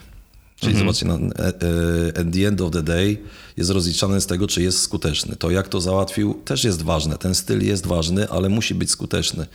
Czyli 0.60 0.72
mhm. 0.72 0.80
zobaczcie, 0.80 1.06
no, 1.06 1.16
e, 1.16 1.48
e, 1.48 2.20
at 2.20 2.34
the 2.34 2.48
end 2.48 2.62
of 2.62 2.72
the 2.72 2.84
day 2.84 3.18
jest 3.58 3.70
rozliczany 3.70 4.22
z 4.22 4.26
tego, 4.26 4.48
czy 4.48 4.62
jest 4.62 4.82
skuteczny. 4.82 5.36
To 5.36 5.52
jak 5.52 5.68
to 5.68 5.82
załatwił 5.82 6.34
też 6.46 6.64
jest 6.64 6.82
ważne. 6.82 7.18
Ten 7.18 7.36
styl 7.36 7.66
jest 7.66 7.86
ważny, 7.86 8.30
ale 8.30 8.50
musi 8.50 8.76
być 8.76 8.92
skuteczny. 8.92 9.46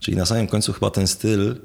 Czyli 0.00 0.16
na 0.16 0.26
samym 0.26 0.46
końcu 0.46 0.72
chyba 0.72 0.90
ten 0.90 1.06
styl 1.06 1.56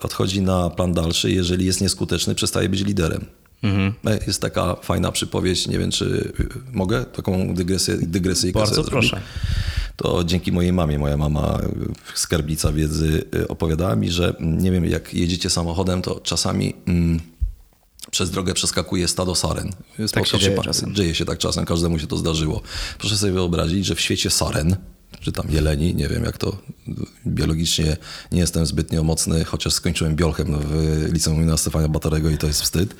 odchodzi 0.00 0.42
na 0.42 0.70
plan 0.70 0.92
dalszy. 0.92 1.30
Jeżeli 1.30 1.66
jest 1.66 1.80
nieskuteczny, 1.80 2.34
przestaje 2.34 2.68
być 2.68 2.84
liderem. 2.84 3.26
Mhm. 3.62 3.94
E, 4.06 4.18
jest 4.26 4.40
taka 4.40 4.74
fajna 4.74 5.12
przypowieść, 5.12 5.68
nie 5.68 5.78
wiem 5.78 5.90
czy 5.90 6.32
mogę 6.72 7.04
taką 7.04 7.54
dygresję, 7.54 7.96
dygresyjkę 7.96 8.58
Bardzo 8.58 8.84
proszę. 8.84 9.20
To 9.96 10.24
dzięki 10.24 10.52
mojej 10.52 10.72
mamie, 10.72 10.98
moja 10.98 11.16
mama, 11.16 11.58
skarbnica 12.14 12.72
wiedzy, 12.72 13.24
opowiadała 13.48 13.96
mi, 13.96 14.10
że 14.10 14.34
nie 14.40 14.70
wiem, 14.70 14.84
jak 14.84 15.14
jedziecie 15.14 15.50
samochodem, 15.50 16.02
to 16.02 16.20
czasami... 16.20 16.74
Mm, 16.86 17.20
przez 18.10 18.30
drogę 18.30 18.54
przeskakuje 18.54 19.08
stado 19.08 19.34
saren. 19.34 19.70
tak 20.12 20.26
się 20.26 20.38
dzieje, 20.38 20.58
czasem. 20.62 20.94
dzieje 20.94 21.14
się 21.14 21.24
tak 21.24 21.38
czasem, 21.38 21.64
każdemu 21.64 21.98
się 21.98 22.06
to 22.06 22.16
zdarzyło. 22.16 22.62
Proszę 22.98 23.16
sobie 23.16 23.32
wyobrazić, 23.32 23.86
że 23.86 23.94
w 23.94 24.00
świecie 24.00 24.30
saren, 24.30 24.76
czy 25.20 25.32
tam 25.32 25.46
jeleni, 25.50 25.94
nie 25.94 26.08
wiem 26.08 26.24
jak 26.24 26.38
to 26.38 26.56
biologicznie 27.26 27.96
nie 28.32 28.40
jestem 28.40 28.66
zbytnio 28.66 29.02
mocny, 29.02 29.44
chociaż 29.44 29.72
skończyłem 29.72 30.16
biolchem 30.16 30.56
w 30.60 31.08
liceum 31.12 31.46
na 31.46 31.56
Stefania 31.56 31.88
Batarego 31.88 32.30
i 32.30 32.38
to 32.38 32.46
jest 32.46 32.62
wstyd. 32.62 32.94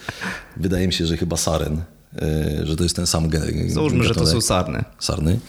Wydaje 0.57 0.87
mi 0.87 0.93
się, 0.93 1.07
że 1.07 1.17
chyba 1.17 1.37
saren, 1.37 1.83
e, 2.23 2.67
że 2.67 2.77
to 2.77 2.83
jest 2.83 2.97
ten 2.97 3.07
sam 3.07 3.29
gen. 3.29 3.71
Załóżmy, 3.71 4.05
że 4.05 4.15
to 4.15 4.27
są 4.27 4.41
sarny. 4.41 4.85
Sarny. 4.99 5.41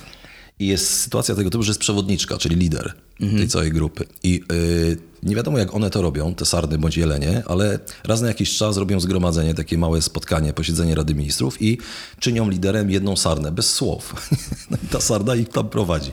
I 0.59 0.67
jest 0.67 0.99
sytuacja 0.99 1.35
tego 1.35 1.49
typu, 1.49 1.63
że 1.63 1.69
jest 1.69 1.79
przewodniczka, 1.79 2.37
czyli 2.37 2.55
lider 2.55 2.93
mhm. 3.21 3.39
tej 3.39 3.47
całej 3.47 3.71
grupy. 3.71 4.05
I 4.23 4.41
yy, 4.51 4.97
nie 5.23 5.35
wiadomo, 5.35 5.57
jak 5.57 5.75
one 5.75 5.89
to 5.89 6.01
robią, 6.01 6.35
te 6.35 6.45
sarny 6.45 6.77
bądź 6.77 6.97
jelenie, 6.97 7.43
ale 7.45 7.79
raz 8.03 8.21
na 8.21 8.27
jakiś 8.27 8.57
czas 8.57 8.77
robią 8.77 8.99
zgromadzenie, 8.99 9.53
takie 9.53 9.77
małe 9.77 10.01
spotkanie, 10.01 10.53
posiedzenie 10.53 10.95
Rady 10.95 11.15
Ministrów 11.15 11.61
i 11.61 11.77
czynią 12.19 12.49
liderem 12.49 12.91
jedną 12.91 13.15
sarnę, 13.15 13.51
bez 13.51 13.73
słów. 13.73 14.13
No 14.71 14.77
ta 14.91 15.01
sarna 15.01 15.35
ich 15.35 15.49
tam 15.49 15.69
prowadzi. 15.69 16.11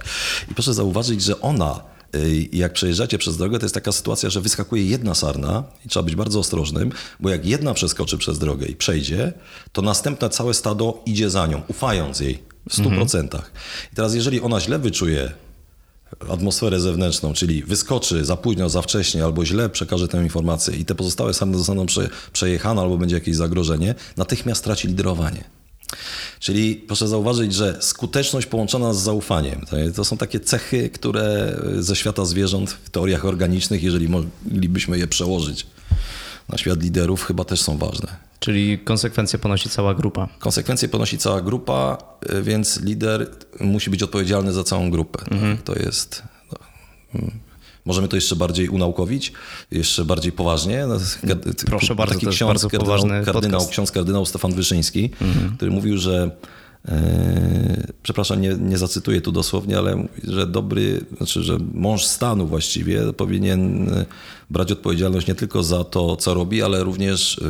I 0.50 0.54
proszę 0.54 0.74
zauważyć, 0.74 1.22
że 1.22 1.40
ona 1.40 1.80
y, 2.14 2.48
jak 2.52 2.72
przejeżdżacie 2.72 3.18
przez 3.18 3.36
drogę, 3.36 3.58
to 3.58 3.64
jest 3.64 3.74
taka 3.74 3.92
sytuacja, 3.92 4.30
że 4.30 4.40
wyskakuje 4.40 4.84
jedna 4.84 5.14
sarna 5.14 5.64
i 5.86 5.88
trzeba 5.88 6.02
być 6.02 6.16
bardzo 6.16 6.40
ostrożnym, 6.40 6.92
bo 7.20 7.30
jak 7.30 7.46
jedna 7.46 7.74
przeskoczy 7.74 8.18
przez 8.18 8.38
drogę 8.38 8.66
i 8.66 8.76
przejdzie, 8.76 9.32
to 9.72 9.82
następne 9.82 10.28
całe 10.28 10.54
stado 10.54 11.02
idzie 11.06 11.30
za 11.30 11.46
nią, 11.46 11.62
ufając 11.68 12.20
jej 12.20 12.38
w 12.68 12.78
100%. 12.78 13.18
Mhm. 13.18 13.42
I 13.92 13.96
teraz, 13.96 14.14
jeżeli 14.14 14.40
ona 14.40 14.60
źle 14.60 14.78
wyczuje 14.78 15.32
atmosferę 16.28 16.80
zewnętrzną, 16.80 17.32
czyli 17.32 17.62
wyskoczy 17.62 18.24
za 18.24 18.36
późno, 18.36 18.68
za 18.68 18.82
wcześnie 18.82 19.24
albo 19.24 19.44
źle 19.44 19.68
przekaże 19.68 20.08
tę 20.08 20.22
informację 20.22 20.76
i 20.76 20.84
te 20.84 20.94
pozostałe 20.94 21.34
same 21.34 21.58
zostaną 21.58 21.86
prze, 21.86 22.08
przejechane 22.32 22.80
albo 22.82 22.98
będzie 22.98 23.14
jakieś 23.14 23.36
zagrożenie, 23.36 23.94
natychmiast 24.16 24.64
traci 24.64 24.88
liderowanie. 24.88 25.59
Czyli 26.40 26.74
proszę 26.74 27.08
zauważyć, 27.08 27.54
że 27.54 27.76
skuteczność 27.80 28.46
połączona 28.46 28.92
z 28.92 29.02
zaufaniem 29.02 29.66
to 29.96 30.04
są 30.04 30.16
takie 30.16 30.40
cechy, 30.40 30.90
które 30.90 31.56
ze 31.78 31.96
świata 31.96 32.24
zwierząt 32.24 32.70
w 32.70 32.90
teoriach 32.90 33.24
organicznych, 33.24 33.82
jeżeli 33.82 34.08
moglibyśmy 34.08 34.98
je 34.98 35.06
przełożyć 35.06 35.66
na 36.48 36.58
świat 36.58 36.82
liderów, 36.82 37.24
chyba 37.24 37.44
też 37.44 37.62
są 37.62 37.78
ważne. 37.78 38.16
Czyli 38.40 38.78
konsekwencje 38.78 39.38
ponosi 39.38 39.68
cała 39.68 39.94
grupa. 39.94 40.28
Konsekwencje 40.38 40.88
ponosi 40.88 41.18
cała 41.18 41.40
grupa, 41.40 41.98
y, 42.30 42.42
więc 42.42 42.80
lider 42.80 43.30
musi 43.60 43.90
być 43.90 44.02
odpowiedzialny 44.02 44.52
za 44.52 44.64
całą 44.64 44.90
grupę. 44.90 45.24
Mhm. 45.30 45.58
To 45.58 45.74
jest. 45.74 46.22
Mm. 47.90 47.94
możemy 47.94 48.08
to 48.08 48.16
jeszcze 48.16 48.36
bardziej 48.36 48.68
unaukowić, 48.68 49.32
jeszcze 49.70 50.04
bardziej 50.04 50.32
poważnie. 50.32 50.86
No, 50.86 50.98
Proszę 51.66 51.94
bardzo, 51.94 52.14
taki 52.14 52.26
ksiądz, 52.26 52.66
kardynał, 52.66 53.24
kardynał, 53.24 53.68
ksiądz 53.68 53.92
kardynał 53.92 54.26
Stefan 54.26 54.54
Wyszyński, 54.54 55.10
mhm. 55.20 55.56
który 55.56 55.70
mówił, 55.70 55.98
że 55.98 56.30
e, 56.88 57.86
przepraszam, 58.02 58.40
nie, 58.40 58.54
nie 58.54 58.78
zacytuję 58.78 59.20
tu 59.20 59.32
dosłownie, 59.32 59.78
ale 59.78 60.06
że 60.24 60.46
dobry, 60.46 61.04
znaczy, 61.16 61.42
że 61.42 61.58
mąż 61.74 62.04
stanu 62.04 62.46
właściwie 62.46 63.12
powinien 63.12 63.90
brać 64.50 64.72
odpowiedzialność 64.72 65.26
nie 65.26 65.34
tylko 65.34 65.62
za 65.62 65.84
to, 65.84 66.16
co 66.16 66.34
robi, 66.34 66.62
ale 66.62 66.84
również 66.84 67.40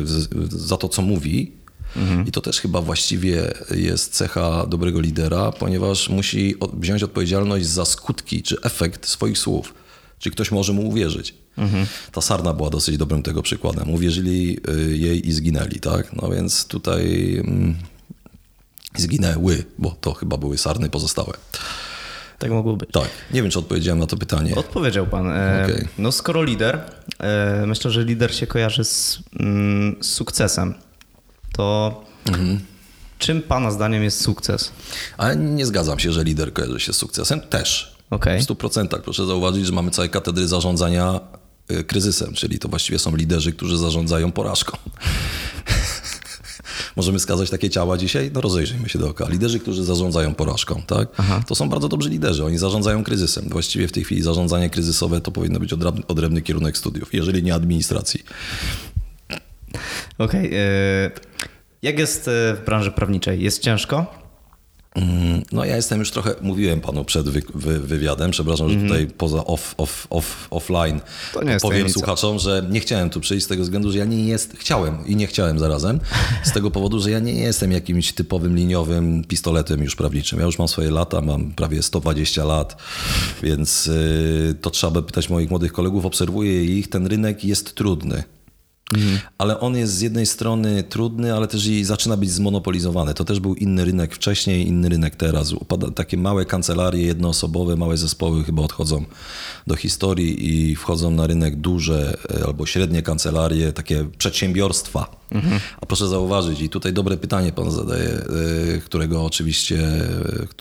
za 0.49 0.77
to, 0.77 0.89
co 0.89 1.01
mówi. 1.01 1.61
Mhm. 1.95 2.27
I 2.27 2.31
to 2.31 2.41
też 2.41 2.59
chyba 2.59 2.81
właściwie 2.81 3.53
jest 3.71 4.13
cecha 4.13 4.65
dobrego 4.65 4.99
lidera, 4.99 5.51
ponieważ 5.51 6.09
musi 6.09 6.55
wziąć 6.73 7.03
odpowiedzialność 7.03 7.65
za 7.65 7.85
skutki 7.85 8.43
czy 8.43 8.57
efekt 8.61 9.07
swoich 9.07 9.37
słów. 9.37 9.73
Czy 10.21 10.31
ktoś 10.31 10.51
może 10.51 10.73
mu 10.73 10.87
uwierzyć. 10.87 11.33
Mhm. 11.57 11.85
Ta 12.11 12.21
sarna 12.21 12.53
była 12.53 12.69
dosyć 12.69 12.97
dobrym 12.97 13.23
tego 13.23 13.41
przykładem. 13.41 13.89
Uwierzyli 13.93 14.57
y, 14.69 14.97
jej 14.97 15.27
i 15.27 15.31
zginęli, 15.31 15.79
tak? 15.79 16.13
No 16.13 16.29
więc 16.29 16.65
tutaj 16.65 17.35
mm, 17.37 17.75
zginęły, 18.97 19.63
bo 19.77 19.95
to 20.01 20.13
chyba 20.13 20.37
były 20.37 20.57
sarny 20.57 20.89
pozostałe. 20.89 21.33
Tak 22.39 22.51
mogło 22.51 22.75
być. 22.75 22.89
Tak. 22.91 23.09
Nie 23.31 23.41
wiem, 23.41 23.51
czy 23.51 23.59
odpowiedziałem 23.59 23.99
na 23.99 24.07
to 24.07 24.17
pytanie. 24.17 24.55
Odpowiedział 24.55 25.07
pan. 25.07 25.31
E, 25.31 25.63
okay. 25.63 25.87
No 25.97 26.11
skoro 26.11 26.43
lider, 26.43 26.81
e, 27.19 27.63
myślę, 27.67 27.91
że 27.91 28.03
lider 28.03 28.35
się 28.35 28.47
kojarzy 28.47 28.83
z, 28.83 29.19
mm, 29.39 29.95
z 30.01 30.07
sukcesem, 30.07 30.73
to 31.53 32.03
mhm. 32.25 32.59
czym 33.19 33.41
pana 33.41 33.71
zdaniem 33.71 34.03
jest 34.03 34.21
sukces? 34.21 34.71
Ale 35.17 35.35
nie 35.35 35.65
zgadzam 35.65 35.99
się, 35.99 36.11
że 36.11 36.23
lider 36.23 36.53
kojarzy 36.53 36.79
się 36.79 36.93
z 36.93 36.97
sukcesem. 36.97 37.41
Też. 37.41 37.90
Okay. 38.11 38.39
W 38.39 38.45
100% 38.45 39.01
proszę 39.01 39.25
zauważyć, 39.25 39.65
że 39.65 39.71
mamy 39.71 39.91
całe 39.91 40.09
katedry 40.09 40.47
zarządzania 40.47 41.19
e, 41.67 41.83
kryzysem, 41.83 42.33
czyli 42.33 42.59
to 42.59 42.69
właściwie 42.69 42.99
są 42.99 43.15
liderzy, 43.15 43.51
którzy 43.51 43.77
zarządzają 43.77 44.31
porażką. 44.31 44.77
Możemy 46.95 47.19
wskazać 47.19 47.49
takie 47.49 47.69
ciała 47.69 47.97
dzisiaj? 47.97 48.31
No 48.33 48.41
rozejrzyjmy 48.41 48.89
się 48.89 48.99
dookoła. 48.99 49.29
Liderzy, 49.29 49.59
którzy 49.59 49.83
zarządzają 49.83 50.35
porażką, 50.35 50.81
tak? 50.87 51.09
Aha. 51.17 51.43
To 51.47 51.55
są 51.55 51.69
bardzo 51.69 51.89
dobrzy 51.89 52.09
liderzy. 52.09 52.45
Oni 52.45 52.57
zarządzają 52.57 53.03
kryzysem. 53.03 53.49
Właściwie 53.49 53.87
w 53.87 53.91
tej 53.91 54.03
chwili 54.03 54.21
zarządzanie 54.21 54.69
kryzysowe 54.69 55.21
to 55.21 55.31
powinno 55.31 55.59
być 55.59 55.73
odrębny 56.07 56.41
kierunek 56.41 56.77
studiów, 56.77 57.13
jeżeli 57.13 57.43
nie 57.43 57.53
administracji. 57.53 58.23
Okej. 60.17 60.47
Okay. 60.47 61.11
Jak 61.81 61.99
jest 61.99 62.27
e, 62.27 62.55
w 62.55 62.65
branży 62.65 62.91
prawniczej? 62.91 63.41
Jest 63.41 63.61
ciężko? 63.61 64.20
Mm, 64.95 65.41
no 65.51 65.65
ja 65.65 65.75
jestem 65.75 65.99
już 65.99 66.11
trochę, 66.11 66.35
mówiłem 66.41 66.81
panu 66.81 67.05
przed 67.05 67.29
wy, 67.29 67.41
wy, 67.55 67.79
wywiadem, 67.79 68.31
przepraszam, 68.31 68.69
że 68.69 68.73
mhm. 68.75 68.91
tutaj 68.91 69.17
poza 69.17 69.45
off, 69.45 69.75
off, 69.77 70.07
off, 70.09 70.47
offline 70.49 70.99
powiem 71.61 71.89
słuchaczom, 71.89 72.39
że 72.39 72.67
nie 72.69 72.79
chciałem 72.79 73.09
tu 73.09 73.19
przyjść 73.19 73.45
z 73.45 73.49
tego 73.49 73.63
względu, 73.63 73.91
że 73.91 73.97
ja 73.97 74.05
nie 74.05 74.25
jest, 74.25 74.57
chciałem 74.57 75.07
i 75.07 75.15
nie 75.15 75.27
chciałem 75.27 75.59
zarazem, 75.59 75.99
z 76.43 76.51
tego 76.51 76.71
powodu, 76.71 76.99
że 76.99 77.11
ja 77.11 77.19
nie 77.19 77.33
jestem 77.33 77.71
jakimś 77.71 78.13
typowym 78.13 78.55
liniowym 78.55 79.23
pistoletem 79.23 79.83
już 79.83 79.95
prawniczym. 79.95 80.39
Ja 80.39 80.45
już 80.45 80.59
mam 80.59 80.67
swoje 80.67 80.91
lata, 80.91 81.21
mam 81.21 81.51
prawie 81.51 81.83
120 81.83 82.45
lat, 82.45 82.77
więc 83.43 83.85
yy, 83.85 84.55
to 84.61 84.69
trzeba 84.69 84.91
by 84.91 85.03
pytać 85.03 85.29
moich 85.29 85.49
młodych 85.49 85.73
kolegów, 85.73 86.05
obserwuję 86.05 86.65
ich, 86.65 86.89
ten 86.89 87.07
rynek 87.07 87.45
jest 87.45 87.75
trudny. 87.75 88.23
Ale 89.37 89.59
on 89.59 89.77
jest 89.77 89.93
z 89.93 90.01
jednej 90.01 90.25
strony 90.25 90.83
trudny, 90.83 91.33
ale 91.33 91.47
też 91.47 91.65
i 91.65 91.83
zaczyna 91.83 92.17
być 92.17 92.31
zmonopolizowany. 92.31 93.13
To 93.13 93.25
też 93.25 93.39
był 93.39 93.55
inny 93.55 93.85
rynek 93.85 94.15
wcześniej, 94.15 94.67
inny 94.67 94.89
rynek 94.89 95.15
teraz. 95.15 95.53
Upada, 95.53 95.91
takie 95.91 96.17
małe 96.17 96.45
kancelarie 96.45 97.05
jednoosobowe, 97.05 97.75
małe 97.75 97.97
zespoły 97.97 98.43
chyba 98.43 98.61
odchodzą 98.61 99.05
do 99.67 99.75
historii 99.75 100.69
i 100.71 100.75
wchodzą 100.75 101.11
na 101.11 101.27
rynek 101.27 101.55
duże 101.55 102.17
e, 102.39 102.45
albo 102.45 102.65
średnie 102.65 103.01
kancelarie, 103.01 103.73
takie 103.73 104.05
przedsiębiorstwa. 104.17 105.21
Mhm. 105.31 105.59
A 105.81 105.85
proszę 105.85 106.07
zauważyć, 106.07 106.61
i 106.61 106.69
tutaj 106.69 106.93
dobre 106.93 107.17
pytanie 107.17 107.51
pan 107.51 107.71
zadaje, 107.71 108.09
e, 108.09 108.23
którego 108.85 109.25
oczywiście, 109.25 109.79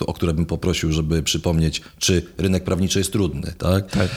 e, 0.01 0.07
o 0.07 0.13
które 0.13 0.35
bym 0.35 0.47
poprosił, 0.47 0.93
żeby 0.93 1.23
przypomnieć, 1.23 1.83
czy 1.99 2.27
rynek 2.39 2.65
prawniczy 2.65 2.99
jest 2.99 3.13
trudny, 3.13 3.53
tak? 3.59 3.91
Tak. 3.91 4.09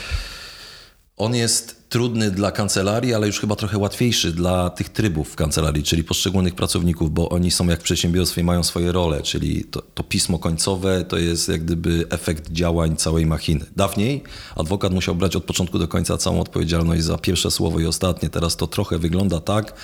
On 1.16 1.34
jest 1.34 1.83
trudny 1.94 2.30
dla 2.30 2.50
kancelarii, 2.50 3.14
ale 3.14 3.26
już 3.26 3.40
chyba 3.40 3.56
trochę 3.56 3.78
łatwiejszy 3.78 4.32
dla 4.32 4.70
tych 4.70 4.88
trybów 4.88 5.28
w 5.28 5.36
kancelarii, 5.36 5.82
czyli 5.82 6.04
poszczególnych 6.04 6.54
pracowników, 6.54 7.10
bo 7.10 7.28
oni 7.28 7.50
są 7.50 7.68
jak 7.68 7.80
w 7.80 7.82
przedsiębiorstwie 7.82 8.44
mają 8.44 8.62
swoje 8.62 8.92
role, 8.92 9.22
czyli 9.22 9.64
to, 9.64 9.82
to, 9.94 10.02
pismo 10.02 10.38
końcowe 10.38 11.04
to 11.04 11.18
jest 11.18 11.48
jak 11.48 11.64
gdyby 11.64 12.06
efekt 12.10 12.52
działań 12.52 12.96
całej 12.96 13.26
machiny. 13.26 13.64
Dawniej 13.76 14.22
adwokat 14.56 14.92
musiał 14.92 15.14
brać 15.14 15.36
od 15.36 15.44
początku 15.44 15.78
do 15.78 15.88
końca 15.88 16.18
całą 16.18 16.40
odpowiedzialność 16.40 17.02
za 17.02 17.18
pierwsze 17.18 17.50
słowo 17.50 17.80
i 17.80 17.86
ostatnie. 17.86 18.30
Teraz 18.30 18.56
to 18.56 18.66
trochę 18.66 18.98
wygląda 18.98 19.40
tak, 19.40 19.74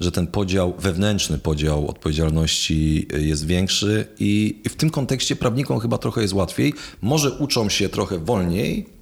że 0.00 0.12
ten 0.12 0.26
podział, 0.26 0.74
wewnętrzny 0.78 1.38
podział 1.38 1.88
odpowiedzialności 1.88 3.08
jest 3.18 3.46
większy 3.46 4.06
i, 4.18 4.60
i 4.64 4.68
w 4.68 4.76
tym 4.76 4.90
kontekście 4.90 5.36
prawnikom 5.36 5.80
chyba 5.80 5.98
trochę 5.98 6.22
jest 6.22 6.34
łatwiej. 6.34 6.74
Może 7.02 7.30
uczą 7.30 7.68
się 7.68 7.88
trochę 7.88 8.18
wolniej, 8.18 8.99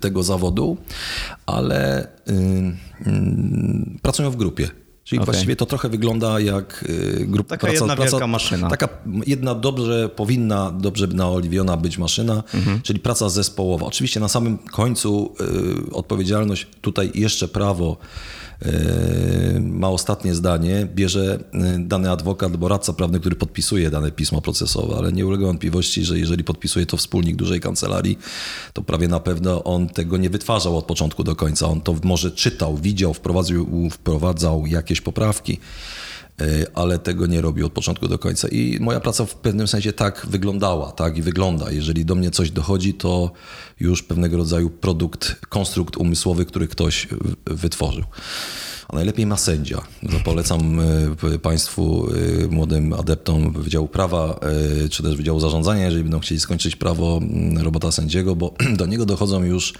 tego 0.00 0.22
zawodu, 0.22 0.76
ale 1.46 2.04
y, 2.04 2.32
y, 2.32 4.00
pracują 4.02 4.30
w 4.30 4.36
grupie. 4.36 4.68
Czyli 5.04 5.20
okay. 5.20 5.32
właściwie 5.32 5.56
to 5.56 5.66
trochę 5.66 5.88
wygląda 5.88 6.40
jak 6.40 6.84
grupa. 7.20 7.48
Taka 7.48 7.66
praca, 7.66 7.74
jedna 7.74 7.96
praca, 7.96 8.26
maszyna. 8.26 8.70
Taka 8.70 8.88
jedna 9.26 9.54
dobrze, 9.54 10.08
powinna 10.08 10.70
dobrze 10.70 11.06
naoliwiona 11.06 11.76
być 11.76 11.98
maszyna, 11.98 12.42
mhm. 12.54 12.82
czyli 12.82 13.00
praca 13.00 13.28
zespołowa. 13.28 13.86
Oczywiście 13.86 14.20
na 14.20 14.28
samym 14.28 14.58
końcu 14.58 15.34
y, 15.90 15.92
odpowiedzialność, 15.94 16.66
tutaj 16.80 17.10
jeszcze 17.14 17.48
prawo 17.48 17.96
ma 19.60 19.88
ostatnie 19.88 20.34
zdanie, 20.34 20.88
bierze 20.94 21.38
yy, 21.52 21.60
dany 21.78 22.10
adwokat 22.10 22.50
albo 22.52 22.68
radca 22.68 22.92
prawny, 22.92 23.20
który 23.20 23.36
podpisuje 23.36 23.90
dane 23.90 24.10
pismo 24.10 24.40
procesowe, 24.40 24.96
ale 24.96 25.12
nie 25.12 25.26
ulega 25.26 25.46
wątpliwości, 25.46 26.04
że 26.04 26.18
jeżeli 26.18 26.44
podpisuje 26.44 26.86
to 26.86 26.96
wspólnik 26.96 27.36
dużej 27.36 27.60
kancelarii, 27.60 28.18
to 28.72 28.82
prawie 28.82 29.08
na 29.08 29.20
pewno 29.20 29.64
on 29.64 29.88
tego 29.88 30.16
nie 30.16 30.30
wytwarzał 30.30 30.78
od 30.78 30.84
początku 30.84 31.24
do 31.24 31.36
końca. 31.36 31.68
On 31.68 31.80
to 31.80 31.96
może 32.04 32.30
czytał, 32.30 32.76
widział, 32.76 33.14
wprowadzał 33.90 34.66
jakieś 34.66 35.00
poprawki. 35.00 35.58
E, 36.40 36.66
ale 36.74 36.98
tego 36.98 37.26
nie 37.26 37.40
robi 37.40 37.62
od 37.62 37.72
początku 37.72 38.08
do 38.08 38.18
końca. 38.18 38.48
I 38.48 38.78
moja 38.80 39.00
praca 39.00 39.26
w 39.26 39.34
pewnym 39.34 39.68
sensie 39.68 39.92
tak 39.92 40.26
wyglądała, 40.30 40.92
tak 40.92 41.18
i 41.18 41.22
wygląda. 41.22 41.70
Jeżeli 41.70 42.04
do 42.04 42.14
mnie 42.14 42.30
coś 42.30 42.50
dochodzi, 42.50 42.94
to 42.94 43.32
już 43.80 44.02
pewnego 44.02 44.36
rodzaju 44.36 44.70
produkt, 44.70 45.36
konstrukt 45.48 45.96
umysłowy, 45.96 46.44
który 46.44 46.68
ktoś 46.68 47.08
wytworzył. 47.46 48.04
A 48.88 48.96
najlepiej 48.96 49.26
ma 49.26 49.36
sędzia. 49.36 49.80
To 50.10 50.20
polecam 50.24 50.80
e, 51.34 51.38
Państwu, 51.38 52.08
e, 52.44 52.46
młodym 52.46 52.92
adeptom 52.92 53.52
Wydziału 53.52 53.88
Prawa, 53.88 54.40
czy 54.90 55.02
też 55.02 55.16
Wydziału 55.16 55.40
Zarządzania, 55.40 55.84
jeżeli 55.84 56.02
będą 56.02 56.20
chcieli 56.20 56.40
skończyć 56.40 56.76
prawo 56.76 57.20
robota 57.56 57.92
sędziego, 57.92 58.36
bo 58.36 58.54
do 58.78 58.86
niego 58.86 59.06
dochodzą 59.06 59.42
już 59.42 59.74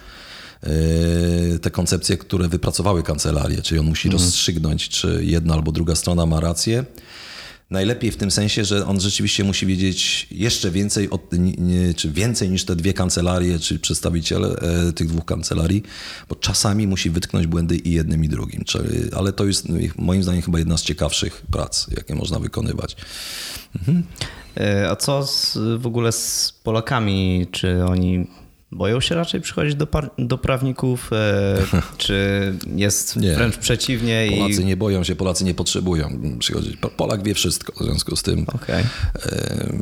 te 1.62 1.70
koncepcje, 1.70 2.16
które 2.16 2.48
wypracowały 2.48 3.02
kancelarie, 3.02 3.62
czyli 3.62 3.80
on 3.80 3.86
musi 3.86 4.08
mhm. 4.08 4.22
rozstrzygnąć, 4.22 4.88
czy 4.88 5.20
jedna 5.24 5.54
albo 5.54 5.72
druga 5.72 5.94
strona 5.94 6.26
ma 6.26 6.40
rację. 6.40 6.84
Najlepiej 7.70 8.10
w 8.10 8.16
tym 8.16 8.30
sensie, 8.30 8.64
że 8.64 8.86
on 8.86 9.00
rzeczywiście 9.00 9.44
musi 9.44 9.66
wiedzieć 9.66 10.26
jeszcze 10.30 10.70
więcej, 10.70 11.10
od, 11.10 11.30
czy 11.96 12.10
więcej 12.10 12.50
niż 12.50 12.64
te 12.64 12.76
dwie 12.76 12.92
kancelarie, 12.92 13.58
czy 13.58 13.78
przedstawiciele 13.78 14.48
e, 14.48 14.92
tych 14.92 15.08
dwóch 15.08 15.24
kancelarii, 15.24 15.82
bo 16.28 16.34
czasami 16.34 16.86
musi 16.86 17.10
wytknąć 17.10 17.46
błędy 17.46 17.76
i 17.76 17.92
jednym, 17.92 18.24
i 18.24 18.28
drugim. 18.28 18.64
Czyli, 18.64 19.12
ale 19.16 19.32
to 19.32 19.46
jest 19.46 19.68
no, 19.68 19.76
moim 19.98 20.22
zdaniem 20.22 20.42
chyba 20.42 20.58
jedna 20.58 20.76
z 20.76 20.82
ciekawszych 20.82 21.42
prac, 21.52 21.86
jakie 21.96 22.14
można 22.14 22.38
wykonywać. 22.38 22.96
Mhm. 23.78 24.02
E, 24.56 24.90
a 24.90 24.96
co 24.96 25.26
z, 25.26 25.58
w 25.78 25.86
ogóle 25.86 26.12
z 26.12 26.54
Polakami? 26.62 27.46
Czy 27.50 27.84
oni 27.84 28.26
boją 28.72 29.00
się 29.00 29.14
raczej 29.14 29.40
przychodzić 29.40 29.74
do, 29.74 29.86
do 30.18 30.38
prawników, 30.38 31.10
e, 31.12 31.56
czy 31.98 32.52
jest 32.76 33.16
nie. 33.16 33.34
wręcz 33.34 33.56
przeciwnie? 33.56 34.26
Polacy 34.30 34.62
i... 34.62 34.64
nie 34.64 34.76
boją 34.76 35.04
się, 35.04 35.16
Polacy 35.16 35.44
nie 35.44 35.54
potrzebują 35.54 36.20
przychodzić. 36.38 36.76
Polak 36.96 37.22
wie 37.22 37.34
wszystko 37.34 37.72
w 37.72 37.84
związku 37.84 38.16
z 38.16 38.22
tym. 38.22 38.46
Okay. 38.54 38.84
E, 39.26 39.72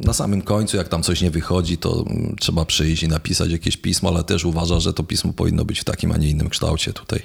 na 0.00 0.12
samym 0.12 0.42
końcu, 0.42 0.76
jak 0.76 0.88
tam 0.88 1.02
coś 1.02 1.20
nie 1.20 1.30
wychodzi, 1.30 1.78
to 1.78 2.04
trzeba 2.40 2.64
przyjść 2.64 3.02
i 3.02 3.08
napisać 3.08 3.50
jakieś 3.50 3.76
pismo, 3.76 4.08
ale 4.08 4.24
też 4.24 4.44
uważa, 4.44 4.80
że 4.80 4.92
to 4.92 5.02
pismo 5.02 5.32
powinno 5.32 5.64
być 5.64 5.80
w 5.80 5.84
takim, 5.84 6.12
a 6.12 6.16
nie 6.16 6.28
innym 6.28 6.48
kształcie 6.48 6.92
tutaj. 6.92 7.22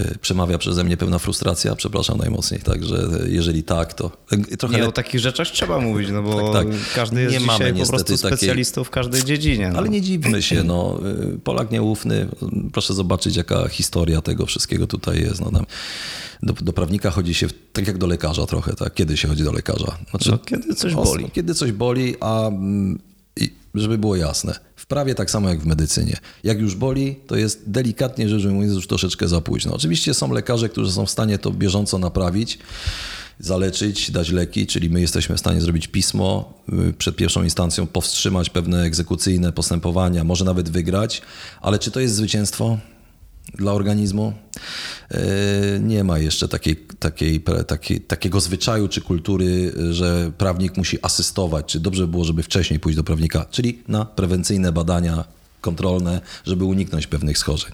Y, 0.00 0.18
przemawia 0.20 0.58
przeze 0.58 0.84
mnie 0.84 0.96
pewna 0.96 1.18
frustracja, 1.18 1.76
przepraszam 1.76 2.18
najmocniej, 2.18 2.60
także 2.60 3.08
jeżeli 3.26 3.62
tak, 3.62 3.94
to 3.94 4.10
y, 4.52 4.56
trochę... 4.56 4.76
Nie, 4.76 4.88
o 4.88 4.92
takich 4.92 5.20
rzeczach 5.20 5.48
trzeba 5.48 5.80
mówić, 5.80 6.08
no 6.12 6.22
bo 6.22 6.52
tak, 6.52 6.66
tak. 6.68 6.76
każdy 6.94 7.22
jest 7.22 7.32
nie 7.32 7.40
dzisiaj 7.40 7.72
mamy 7.72 7.80
po 7.80 7.88
prostu 7.88 8.16
specjalistą 8.16 8.80
takiej... 8.80 8.88
w 8.88 8.90
każdej 8.90 9.24
dziedzinie. 9.24 9.70
No. 9.72 9.78
Ale 9.78 9.88
nie 9.88 10.00
dziwmy 10.00 10.42
się, 10.42 10.64
no. 10.64 11.00
Y, 11.34 11.38
Polak 11.38 11.70
nieufny, 11.70 12.28
proszę 12.72 12.94
zobaczyć 12.94 13.36
jaka 13.36 13.68
historia 13.68 14.20
tego 14.20 14.46
wszystkiego 14.46 14.86
tutaj 14.86 15.20
jest. 15.20 15.40
No, 15.40 15.50
do, 16.42 16.52
do, 16.52 16.72
prawnika 16.72 17.10
chodzi 17.10 17.34
się 17.34 17.46
tak 17.72 17.86
jak 17.86 17.98
do 17.98 18.06
lekarza 18.06 18.46
trochę, 18.46 18.74
tak? 18.74 18.94
Kiedy 18.94 19.16
się 19.16 19.28
chodzi 19.28 19.44
do 19.44 19.52
lekarza? 19.52 19.98
Znaczy, 20.10 20.30
no, 20.30 20.38
kiedy 20.38 20.74
coś 20.74 20.94
boli. 20.94 21.30
Kiedy 21.30 21.54
coś 21.54 21.72
boli, 21.72 22.14
a 22.20 22.46
mm, 22.46 22.98
żeby 23.74 23.98
było 23.98 24.16
jasne, 24.16 24.54
w 24.76 24.86
prawie 24.86 25.14
tak 25.14 25.30
samo 25.30 25.48
jak 25.48 25.60
w 25.60 25.66
medycynie. 25.66 26.16
Jak 26.44 26.60
już 26.60 26.74
boli, 26.74 27.16
to 27.26 27.36
jest 27.36 27.70
delikatnie 27.70 28.28
rzecz 28.28 28.44
ujmując 28.44 28.74
już 28.74 28.86
troszeczkę 28.86 29.28
za 29.28 29.40
późno. 29.40 29.74
Oczywiście 29.74 30.14
są 30.14 30.32
lekarze, 30.32 30.68
którzy 30.68 30.92
są 30.92 31.06
w 31.06 31.10
stanie 31.10 31.38
to 31.38 31.50
bieżąco 31.50 31.98
naprawić, 31.98 32.58
zaleczyć, 33.40 34.10
dać 34.10 34.30
leki, 34.30 34.66
czyli 34.66 34.90
my 34.90 35.00
jesteśmy 35.00 35.36
w 35.36 35.40
stanie 35.40 35.60
zrobić 35.60 35.88
pismo 35.88 36.54
y, 36.88 36.92
przed 36.92 37.16
pierwszą 37.16 37.42
instancją, 37.42 37.86
powstrzymać 37.86 38.50
pewne 38.50 38.82
egzekucyjne 38.82 39.52
postępowania, 39.52 40.24
może 40.24 40.44
nawet 40.44 40.70
wygrać, 40.70 41.22
ale 41.60 41.78
czy 41.78 41.90
to 41.90 42.00
jest 42.00 42.14
zwycięstwo? 42.14 42.78
Dla 43.54 43.72
organizmu. 43.72 44.32
E, 45.10 45.20
nie 45.80 46.04
ma 46.04 46.18
jeszcze 46.18 46.48
takiej, 46.48 46.76
takiej, 46.98 47.44
takiej, 47.66 48.00
takiego 48.00 48.40
zwyczaju 48.40 48.88
czy 48.88 49.00
kultury, 49.00 49.72
że 49.90 50.32
prawnik 50.38 50.76
musi 50.76 50.98
asystować, 51.02 51.66
czy 51.66 51.80
dobrze 51.80 52.02
by 52.02 52.08
było, 52.10 52.24
żeby 52.24 52.42
wcześniej 52.42 52.80
pójść 52.80 52.96
do 52.96 53.04
prawnika, 53.04 53.46
czyli 53.50 53.82
na 53.88 54.04
prewencyjne 54.04 54.72
badania 54.72 55.24
kontrolne, 55.60 56.20
żeby 56.46 56.64
uniknąć 56.64 57.06
pewnych 57.06 57.38
schorzeń. 57.38 57.72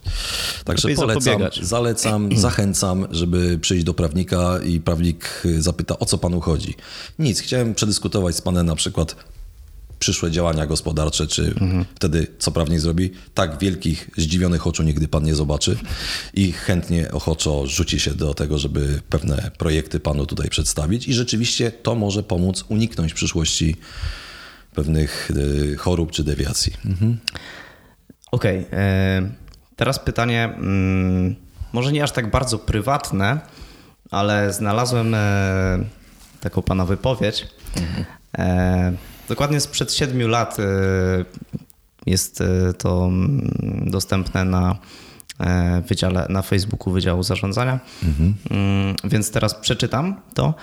Także 0.65 0.89
Lepiej 0.89 0.97
polecam, 0.97 1.23
zapobiegać. 1.23 1.61
zalecam, 1.63 2.31
zachęcam, 2.37 3.07
żeby 3.11 3.59
przyjść 3.59 3.85
do 3.85 3.95
prawnika 3.95 4.59
i 4.65 4.81
prawnik 4.81 5.43
zapyta, 5.59 5.99
o 5.99 6.07
co 6.07 6.19
panu 6.19 6.41
chodzi. 6.41 6.75
Nic, 7.19 7.41
chciałem 7.41 7.75
przedyskutować 7.75 8.37
z 8.37 8.41
panem 8.41 8.67
na 8.67 8.75
przykład 8.75 9.17
przyszłe 9.99 10.31
działania 10.31 10.67
gospodarcze, 10.67 11.27
czy 11.27 11.43
mhm. 11.43 11.85
wtedy 11.95 12.27
co 12.39 12.53
prawnik 12.53 12.81
zrobi, 12.81 13.11
tak 13.35 13.59
wielkich, 13.59 14.11
zdziwionych 14.17 14.67
oczu 14.67 14.83
nigdy 14.83 15.09
pan 15.09 15.25
nie 15.25 15.35
zobaczy 15.35 15.77
i 16.35 16.53
chętnie, 16.53 17.13
ochoczo 17.13 17.67
rzuci 17.67 18.01
się 18.01 18.15
do 18.15 18.35
tego, 18.35 18.59
żeby 18.59 19.01
pewne 19.11 19.51
projekty 19.59 20.01
panu 20.01 20.27
tutaj 20.27 20.49
przedstawić 20.49 21.09
i 21.09 21.15
rzeczywiście 21.15 21.73
to 21.73 21.95
może 21.95 22.23
pomóc 22.23 22.65
uniknąć 22.69 23.13
w 23.13 23.15
przyszłości 23.15 23.77
pewnych 24.75 25.31
y, 25.31 25.77
chorób 25.77 26.13
czy 26.13 26.25
dewiacji. 26.25 26.73
Mhm. 26.85 27.19
Okej, 28.31 28.67
okay. 28.67 28.79
E, 28.79 29.31
teraz 29.77 29.99
pytanie, 29.99 30.45
mm, 30.45 31.35
może 31.73 31.93
nie 31.93 32.03
aż 32.03 32.13
tak 32.13 32.31
bardzo 32.31 32.59
prywatne, 32.59 33.41
ale 34.11 34.53
znalazłem 34.53 35.15
e, 35.15 35.85
taką 36.41 36.63
pana 36.63 36.85
wypowiedź. 36.85 37.47
Mhm 37.77 38.97
Dokładnie 39.29 39.61
sprzed 39.61 39.95
siedmiu 39.95 40.29
lat 40.29 40.59
y, 40.59 40.63
jest 42.07 42.41
y, 42.41 42.75
to 42.79 43.07
mm, 43.07 43.85
dostępne 43.87 44.45
na 44.45 44.77
e, 45.41 45.83
wydziale, 45.89 46.27
na 46.29 46.43
Facebooku 46.43 46.93
Wydziału 46.93 47.23
Zarządzania, 47.23 47.81
mhm. 48.05 48.35
Mm, 48.51 48.97
więc 49.05 49.31
teraz 49.31 49.55
przeczytam 49.55 50.21
to. 50.35 50.55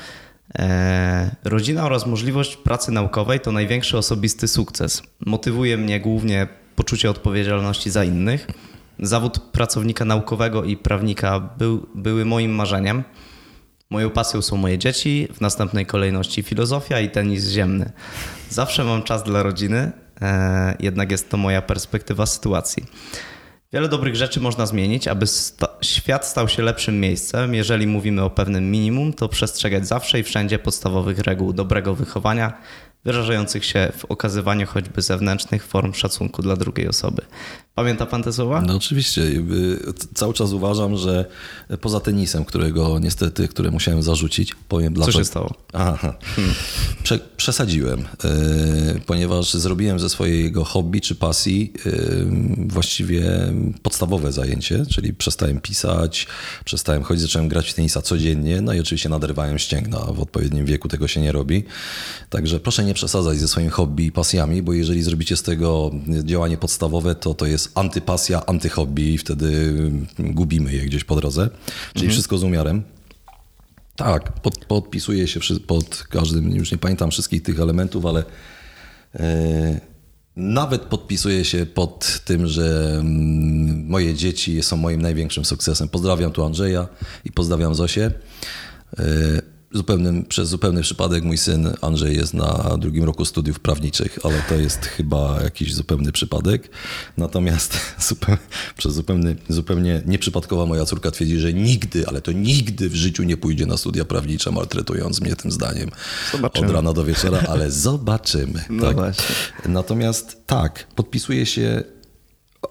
E, 0.59 1.35
rodzina 1.43 1.85
oraz 1.85 2.05
możliwość 2.05 2.57
pracy 2.57 2.91
naukowej 2.91 3.39
to 3.39 3.51
największy 3.51 3.97
osobisty 3.97 4.47
sukces. 4.47 5.03
Motywuje 5.25 5.77
mnie 5.77 5.99
głównie 5.99 6.47
poczucie 6.75 7.09
odpowiedzialności 7.09 7.89
za 7.89 8.03
innych. 8.03 8.47
Zawód 8.99 9.39
pracownika 9.39 10.05
naukowego 10.05 10.63
i 10.63 10.77
prawnika 10.77 11.39
był, 11.39 11.87
były 11.95 12.25
moim 12.25 12.51
marzeniem. 12.51 13.03
Moją 13.93 14.09
pasją 14.09 14.41
są 14.41 14.57
moje 14.57 14.77
dzieci, 14.77 15.27
w 15.33 15.41
następnej 15.41 15.85
kolejności 15.85 16.43
filozofia 16.43 16.99
i 16.99 17.09
tenis 17.09 17.49
ziemny. 17.49 17.91
Zawsze 18.49 18.83
mam 18.83 19.03
czas 19.03 19.23
dla 19.23 19.43
rodziny, 19.43 19.91
e, 20.21 20.75
jednak 20.79 21.11
jest 21.11 21.29
to 21.29 21.37
moja 21.37 21.61
perspektywa 21.61 22.25
sytuacji. 22.25 22.83
Wiele 23.73 23.87
dobrych 23.87 24.15
rzeczy 24.15 24.39
można 24.39 24.65
zmienić, 24.65 25.07
aby 25.07 25.27
sta 25.27 25.67
świat 25.81 26.25
stał 26.27 26.47
się 26.47 26.63
lepszym 26.63 26.99
miejscem. 26.99 27.53
Jeżeli 27.53 27.87
mówimy 27.87 28.23
o 28.23 28.29
pewnym 28.29 28.71
minimum, 28.71 29.13
to 29.13 29.29
przestrzegać 29.29 29.87
zawsze 29.87 30.19
i 30.19 30.23
wszędzie 30.23 30.59
podstawowych 30.59 31.19
reguł 31.19 31.53
dobrego 31.53 31.95
wychowania, 31.95 32.53
wyrażających 33.05 33.65
się 33.65 33.91
w 33.97 34.05
okazywaniu 34.05 34.67
choćby 34.67 35.01
zewnętrznych 35.01 35.65
form 35.65 35.93
szacunku 35.93 36.41
dla 36.41 36.55
drugiej 36.55 36.87
osoby. 36.87 37.21
Pamięta 37.75 38.05
pan 38.05 38.23
te 38.23 38.33
słowa? 38.33 38.61
No 38.61 38.75
oczywiście. 38.75 39.21
Cały 40.13 40.33
czas 40.33 40.51
uważam, 40.51 40.97
że 40.97 41.25
poza 41.81 41.99
tenisem, 41.99 42.45
którego 42.45 42.99
niestety, 42.99 43.47
które 43.47 43.71
musiałem 43.71 44.03
zarzucić, 44.03 44.55
powiem 44.67 44.93
dlaczego. 44.93 45.13
Co 45.13 45.19
się 45.19 45.25
stało? 45.25 45.53
Aha. 45.73 46.15
Hmm. 46.35 46.53
Prze 47.03 47.19
przesadziłem, 47.37 47.99
e, 47.99 48.05
ponieważ 49.05 49.53
zrobiłem 49.53 49.99
ze 49.99 50.09
swojego 50.09 50.63
hobby 50.63 51.01
czy 51.01 51.15
pasji 51.15 51.73
e, 51.85 51.91
właściwie 52.67 53.23
podstawowe 53.81 54.31
zajęcie, 54.31 54.85
czyli 54.85 55.13
przestałem 55.13 55.59
pisać, 55.59 56.27
przestałem 56.65 57.03
chodzić, 57.03 57.21
zacząłem 57.21 57.47
grać 57.47 57.71
w 57.71 57.73
tenisa 57.73 58.01
codziennie, 58.01 58.61
no 58.61 58.73
i 58.73 58.79
oczywiście 58.79 59.09
naderwałem 59.09 59.59
ścięgna. 59.59 59.99
W 59.99 60.19
odpowiednim 60.19 60.65
wieku 60.65 60.87
tego 60.87 61.07
się 61.07 61.21
nie 61.21 61.31
robi. 61.31 61.63
Także 62.29 62.59
proszę 62.59 62.83
nie 62.83 62.92
przesadzać 62.93 63.39
ze 63.39 63.47
swoim 63.47 63.69
hobby 63.69 64.05
i 64.05 64.11
pasjami, 64.11 64.61
bo 64.61 64.73
jeżeli 64.73 65.03
zrobicie 65.03 65.37
z 65.37 65.43
tego 65.43 65.91
działanie 66.23 66.57
podstawowe, 66.57 67.15
to 67.15 67.33
to 67.33 67.45
jest 67.45 67.71
antypasja, 67.75 68.45
antyhobby 68.45 69.01
i 69.01 69.17
wtedy 69.17 69.75
gubimy 70.19 70.73
je 70.73 70.85
gdzieś 70.85 71.03
po 71.03 71.15
drodze. 71.15 71.49
Czyli 71.93 72.05
mhm. 72.05 72.11
wszystko 72.11 72.37
z 72.37 72.43
umiarem. 72.43 72.83
Tak, 73.95 74.41
pod, 74.41 74.65
podpisuję 74.65 75.27
się 75.27 75.41
pod 75.67 76.03
każdym, 76.09 76.55
już 76.55 76.71
nie 76.71 76.77
pamiętam 76.77 77.11
wszystkich 77.11 77.43
tych 77.43 77.59
elementów, 77.59 78.05
ale 78.05 78.23
e, 79.15 79.81
nawet 80.35 80.81
podpisuję 80.81 81.45
się 81.45 81.65
pod 81.65 82.21
tym, 82.25 82.47
że 82.47 82.97
mm, 82.99 83.87
moje 83.87 84.13
dzieci 84.13 84.63
są 84.63 84.77
moim 84.77 85.01
największym 85.01 85.45
sukcesem. 85.45 85.89
Pozdrawiam 85.89 86.31
tu 86.31 86.45
Andrzeja 86.45 86.87
i 87.25 87.31
pozdrawiam 87.31 87.75
Zosię. 87.75 88.11
E, 88.99 89.03
zupełnym, 89.73 90.25
przez 90.25 90.49
zupełny 90.49 90.81
przypadek 90.81 91.23
mój 91.23 91.37
syn 91.37 91.73
Andrzej 91.81 92.15
jest 92.15 92.33
na 92.33 92.77
drugim 92.77 93.03
roku 93.03 93.25
studiów 93.25 93.59
prawniczych, 93.59 94.19
ale 94.23 94.41
to 94.49 94.55
jest 94.55 94.85
chyba 94.85 95.39
jakiś 95.43 95.73
zupełny 95.73 96.11
przypadek. 96.11 96.69
Natomiast 97.17 97.77
zupełnie, 98.09 98.41
przez 98.77 98.93
zupełny, 98.93 99.35
zupełnie 99.49 100.01
nieprzypadkowa 100.05 100.65
moja 100.65 100.85
córka 100.85 101.11
twierdzi, 101.11 101.39
że 101.39 101.53
nigdy, 101.53 102.07
ale 102.07 102.21
to 102.21 102.31
nigdy 102.31 102.89
w 102.89 102.95
życiu 102.95 103.23
nie 103.23 103.37
pójdzie 103.37 103.65
na 103.65 103.77
studia 103.77 104.05
prawnicze, 104.05 104.51
maltretując 104.51 105.21
mnie 105.21 105.35
tym 105.35 105.51
zdaniem 105.51 105.89
zobaczymy. 106.31 106.67
od 106.67 106.73
rana 106.73 106.93
do 106.93 107.05
wieczora, 107.05 107.43
ale 107.49 107.71
zobaczymy. 107.87 108.63
No 108.69 108.83
tak. 108.83 108.95
Właśnie. 108.95 109.35
Natomiast 109.65 110.47
tak, 110.47 110.87
podpisuję 110.95 111.45
się, 111.45 111.83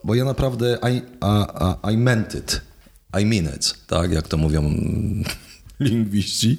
bo 0.05 0.15
ja 0.15 0.25
naprawdę 0.25 0.79
I, 0.93 0.97
I, 0.97 1.93
I 1.95 1.97
meant 1.97 2.35
it. 2.35 2.61
I 3.21 3.27
mean 3.27 3.55
it, 3.57 3.75
tak, 3.87 4.13
jak 4.13 4.29
to 4.29 4.37
mówią 4.37 4.75
lingwiści. 5.83 6.57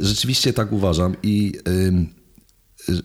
Rzeczywiście 0.00 0.52
tak 0.52 0.72
uważam 0.72 1.16
i 1.22 1.52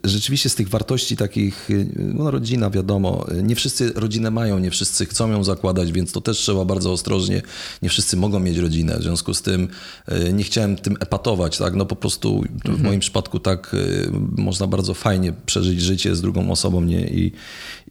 rzeczywiście 0.04 0.50
z 0.50 0.56
tych 0.56 0.70
wartości 0.70 1.18
takich, 1.18 1.70
no 1.96 2.32
rodzina 2.32 2.70
wiadomo, 2.70 3.26
nie 3.44 3.56
wszyscy 3.56 3.92
rodzinę 3.96 4.32
mają, 4.32 4.60
nie 4.60 4.72
wszyscy 4.72 5.06
chcą 5.06 5.32
ją 5.32 5.44
zakładać, 5.44 5.92
więc 5.92 6.12
to 6.12 6.22
też 6.22 6.38
trzeba 6.38 6.66
bardzo 6.66 6.92
ostrożnie, 6.92 7.42
nie 7.82 7.90
wszyscy 7.90 8.18
mogą 8.18 8.40
mieć 8.40 8.58
rodzinę, 8.58 8.98
w 9.00 9.04
związku 9.04 9.34
z 9.34 9.42
tym 9.42 9.68
y, 10.12 10.34
nie 10.34 10.44
chciałem 10.44 10.76
tym 10.76 10.98
epatować, 11.00 11.58
tak, 11.58 11.76
no 11.76 11.86
po 11.86 11.96
prostu 11.96 12.42
w 12.42 12.70
mhm. 12.70 12.84
moim 12.84 13.00
przypadku 13.00 13.40
tak 13.40 13.74
y, 13.74 14.10
można 14.38 14.68
bardzo 14.68 14.94
fajnie 14.94 15.34
przeżyć 15.46 15.82
życie 15.82 16.16
z 16.16 16.22
drugą 16.22 16.52
osobą, 16.52 16.82
nie, 16.82 17.08
i, 17.08 17.32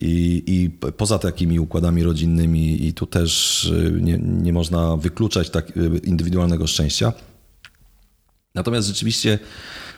i, 0.01 0.43
i 0.47 0.71
poza 0.71 1.19
takimi 1.19 1.61
układami 1.61 2.03
rodzinnymi 2.03 2.87
i 2.87 2.93
tu 2.93 3.07
też 3.07 3.73
nie, 4.01 4.19
nie 4.19 4.53
można 4.53 4.97
wykluczać 4.97 5.51
tak 5.51 5.73
indywidualnego 6.05 6.67
szczęścia. 6.67 7.13
Natomiast 8.55 8.89
rzeczywiście 8.89 9.39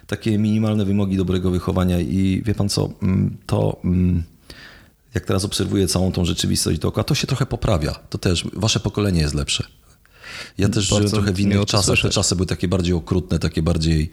takie 0.09 0.39
minimalne 0.39 0.85
wymogi 0.85 1.17
dobrego 1.17 1.51
wychowania 1.51 2.01
i 2.01 2.43
wie 2.47 2.55
pan 2.55 2.69
co, 2.69 2.91
mm, 3.03 3.37
to 3.47 3.81
mm, 3.85 4.23
jak 5.15 5.25
teraz 5.25 5.45
obserwuję 5.45 5.87
całą 5.87 6.13
tą 6.13 6.25
rzeczywistość 6.25 6.79
dookoła, 6.79 7.05
to 7.05 7.15
się 7.15 7.27
trochę 7.27 7.47
poprawia. 7.47 7.95
To 8.11 8.19
też 8.19 8.45
wasze 8.53 8.81
pokolenie 8.81 9.21
jest 9.21 9.35
lepsze. 9.35 9.65
Ja 10.59 10.69
też 10.69 10.91
Bardzo 10.91 11.09
żyłem 11.09 11.11
trochę 11.11 11.33
w 11.33 11.41
innych 11.41 11.67
czasach. 11.67 12.03
Te 12.03 12.11
czasy 12.11 12.37
były 12.37 12.47
takie 12.47 12.69
bardziej 12.69 12.95
okrutne, 12.95 13.39
takie 13.39 13.63
bardziej 13.63 14.11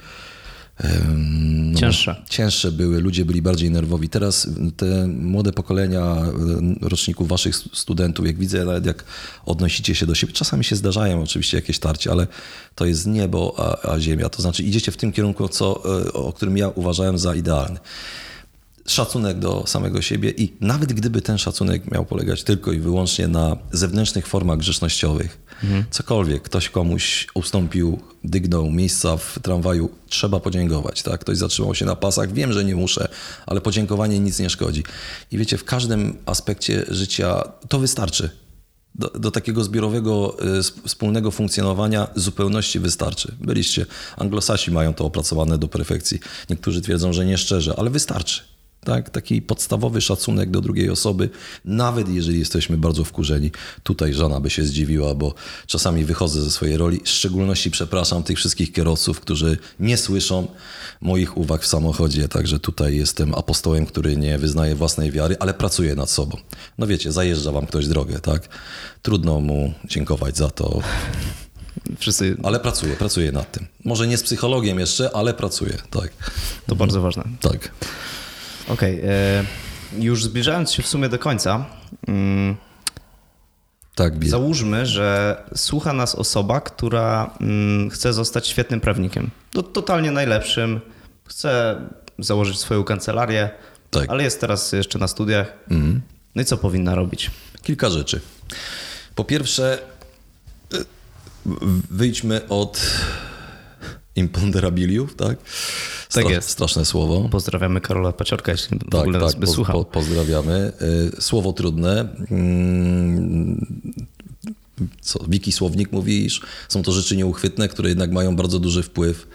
no, 0.84 1.80
cięższe. 1.80 2.16
Cięższe 2.30 2.72
były, 2.72 3.02
ludzie 3.02 3.26
byli 3.26 3.42
bardziej 3.42 3.72
nerwowi. 3.72 4.10
Teraz 4.10 4.48
te 4.78 5.08
młode 5.08 5.54
pokolenia 5.54 6.16
roczników 6.82 7.28
waszych 7.28 7.56
studentów, 7.56 8.26
jak 8.26 8.38
widzę, 8.38 8.66
nawet 8.66 8.86
jak 8.86 9.04
odnosicie 9.46 9.96
się 9.96 10.06
do 10.06 10.16
siebie, 10.16 10.34
czasami 10.34 10.64
się 10.64 10.76
zdarzają 10.76 11.24
oczywiście 11.24 11.58
jakieś 11.58 11.80
tarcie, 11.80 12.12
ale 12.12 12.28
to 12.76 12.86
jest 12.86 13.08
niebo, 13.08 13.56
a, 13.58 13.92
a 13.92 14.00
ziemia. 14.00 14.30
To 14.30 14.42
znaczy 14.42 14.64
idziecie 14.64 14.92
w 14.92 14.98
tym 14.98 15.12
kierunku, 15.12 15.48
co, 15.48 15.84
e, 16.06 16.14
o 16.14 16.34
którym 16.34 16.58
ja 16.58 16.70
uważałem 16.70 17.18
za 17.18 17.36
idealny 17.36 17.80
szacunek 18.86 19.40
do 19.40 19.64
samego 19.68 20.02
siebie 20.02 20.30
i 20.30 20.54
nawet 20.62 20.94
gdyby 20.94 21.22
ten 21.22 21.38
szacunek 21.38 21.92
miał 21.92 22.06
polegać 22.06 22.44
tylko 22.44 22.72
i 22.72 22.80
wyłącznie 22.80 23.28
na 23.28 23.58
zewnętrznych 23.72 24.28
formach 24.28 24.58
grzecznościowych, 24.58 25.46
mhm. 25.64 25.86
cokolwiek, 25.92 26.44
ktoś 26.44 26.70
komuś 26.70 27.28
ustąpił, 27.34 28.00
dygnął 28.24 28.72
miejsca 28.72 29.18
w 29.18 29.40
tramwaju, 29.42 29.90
trzeba 30.10 30.40
podziękować. 30.40 31.04
Tak? 31.04 31.22
Ktoś 31.22 31.38
zatrzymał 31.38 31.76
się 31.76 31.86
na 31.86 31.96
pasach, 31.96 32.34
wiem, 32.34 32.54
że 32.54 32.66
nie 32.66 32.76
muszę, 32.76 33.08
ale 33.46 33.62
podziękowanie 33.62 34.20
nic 34.20 34.40
nie 34.40 34.50
szkodzi. 34.50 34.84
I 35.32 35.38
wiecie, 35.38 35.58
w 35.58 35.64
każdym 35.64 36.18
aspekcie 36.26 36.86
życia 36.88 37.44
to 37.70 37.80
wystarczy. 37.80 38.30
Do, 38.96 39.10
do, 39.10 39.32
takiego 39.32 39.64
zbiorowego, 39.64 40.38
y, 40.60 40.88
wspólnego 40.88 41.32
funkcjonowania 41.32 42.08
zupełności 42.16 42.80
wystarczy. 42.80 43.36
Byliście, 43.42 43.86
anglosasi 44.18 44.72
mają 44.72 44.94
to 44.94 45.06
opracowane 45.06 45.58
do 45.58 45.68
perfekcji. 45.68 46.20
Niektórzy 46.50 46.82
twierdzą, 46.82 47.14
że 47.14 47.26
nie 47.26 47.38
szczerze, 47.38 47.76
ale 47.78 47.90
wystarczy 47.90 48.55
tak? 48.86 49.10
taki 49.10 49.42
podstawowy 49.42 50.02
szacunek 50.02 50.52
do 50.52 50.62
drugiej 50.62 50.90
osoby, 50.90 51.30
nawet 51.66 52.10
jeżeli 52.10 52.40
jesteśmy 52.40 52.78
bardzo 52.78 53.04
wkurzeni. 53.04 53.52
Tutaj 53.84 54.14
żona 54.14 54.40
by 54.40 54.50
się 54.50 54.64
zdziwiła, 54.64 55.16
bo 55.16 55.34
czasami 55.68 56.06
wychodzę 56.06 56.42
ze 56.42 56.52
swojej 56.52 56.78
roli, 56.78 57.02
w 57.04 57.10
szczególności 57.10 57.72
przepraszam 57.72 58.24
tych 58.24 58.38
wszystkich 58.38 58.72
kierowców, 58.72 59.20
którzy 59.20 59.58
nie 59.80 59.98
słyszą 59.98 60.48
moich 61.02 61.38
uwag 61.38 61.62
w 61.62 61.68
samochodzie, 61.68 62.28
także 62.28 62.60
tutaj 62.60 62.96
jestem 62.96 63.36
apostołem, 63.36 63.86
który 63.86 64.18
nie 64.18 64.38
wyznaje 64.38 64.76
własnej 64.76 65.12
wiary, 65.12 65.36
ale 65.40 65.54
pracuje 65.54 65.96
nad 65.96 66.10
sobą. 66.10 66.38
No 66.78 66.88
wiecie, 66.88 67.12
zajeżdża 67.12 67.52
wam 67.52 67.66
ktoś 67.66 67.88
drogę, 67.88 68.20
tak? 68.20 68.50
Trudno 69.02 69.42
mu 69.42 69.74
dziękować 69.86 70.38
za 70.38 70.50
to. 70.50 70.82
Wszyscy... 72.00 72.38
Ale 72.44 72.60
pracuję, 72.60 72.96
pracuję 72.96 73.32
nad 73.32 73.52
tym. 73.52 73.68
Może 73.86 74.08
nie 74.08 74.18
z 74.18 74.24
psychologiem 74.24 74.80
jeszcze, 74.80 75.16
ale 75.16 75.34
pracuję, 75.34 75.78
tak. 75.90 76.10
To 76.68 76.76
bardzo 76.76 77.02
ważne. 77.02 77.24
Tak. 77.42 77.72
Okej, 78.68 79.00
okay, 79.00 79.10
e, 79.10 79.46
już 80.00 80.24
zbliżając 80.24 80.72
się 80.72 80.84
w 80.84 80.88
sumie 80.88 81.10
do 81.10 81.20
końca, 81.20 81.66
mm, 82.08 82.56
tak, 83.96 84.28
załóżmy, 84.28 84.86
że 84.86 85.38
słucha 85.56 85.94
nas 85.94 86.16
osoba, 86.16 86.62
która 86.62 87.38
mm, 87.42 87.90
chce 87.90 88.14
zostać 88.14 88.48
świetnym 88.48 88.82
prawnikiem. 88.82 89.30
To 89.52 89.64
totalnie 89.64 90.12
najlepszym, 90.12 90.82
chce 91.26 91.82
założyć 92.20 92.60
swoją 92.60 92.84
kancelarię, 92.84 93.50
tak. 93.92 94.10
ale 94.10 94.24
jest 94.24 94.42
teraz 94.42 94.72
jeszcze 94.72 95.00
na 95.00 95.08
studiach. 95.08 95.54
Mhm. 95.72 96.02
No 96.36 96.42
i 96.42 96.46
co 96.46 96.58
powinna 96.58 96.96
robić? 96.96 97.32
Kilka 97.64 97.90
rzeczy. 97.90 98.22
Po 99.16 99.24
pierwsze, 99.24 99.80
e, 100.74 100.78
wyjdźmy 101.92 102.48
od 102.50 102.82
imponderabiliów, 104.16 105.16
tak? 105.16 105.38
tak 106.14 106.30
jest. 106.30 106.50
Straszne 106.50 106.86
słowo. 106.86 107.30
Pozdrawiamy 107.32 107.82
Karola 107.82 108.12
Paciorka, 108.12 108.52
jeśli 108.52 108.80
tak, 108.80 108.90
w 108.92 108.96
ogóle 108.96 109.20
tak, 109.20 109.22
nas 109.22 109.36
by 109.36 109.48
słuchał. 109.48 109.86
Po, 109.86 109.92
pozdrawiamy. 109.92 110.72
Y, 111.18 111.22
słowo 111.22 111.54
trudne. 111.54 112.16
Mm, 112.32 113.66
co, 115.02 115.20
Wiki 115.28 115.52
Słownik 115.52 115.92
mówi, 115.92 116.26
iż 116.26 116.42
są 116.70 116.84
to 116.84 116.92
rzeczy 116.92 117.18
nieuchwytne, 117.18 117.68
które 117.68 117.90
jednak 117.90 118.12
mają 118.12 118.36
bardzo 118.36 118.60
duży 118.60 118.84
wpływ 118.84 119.28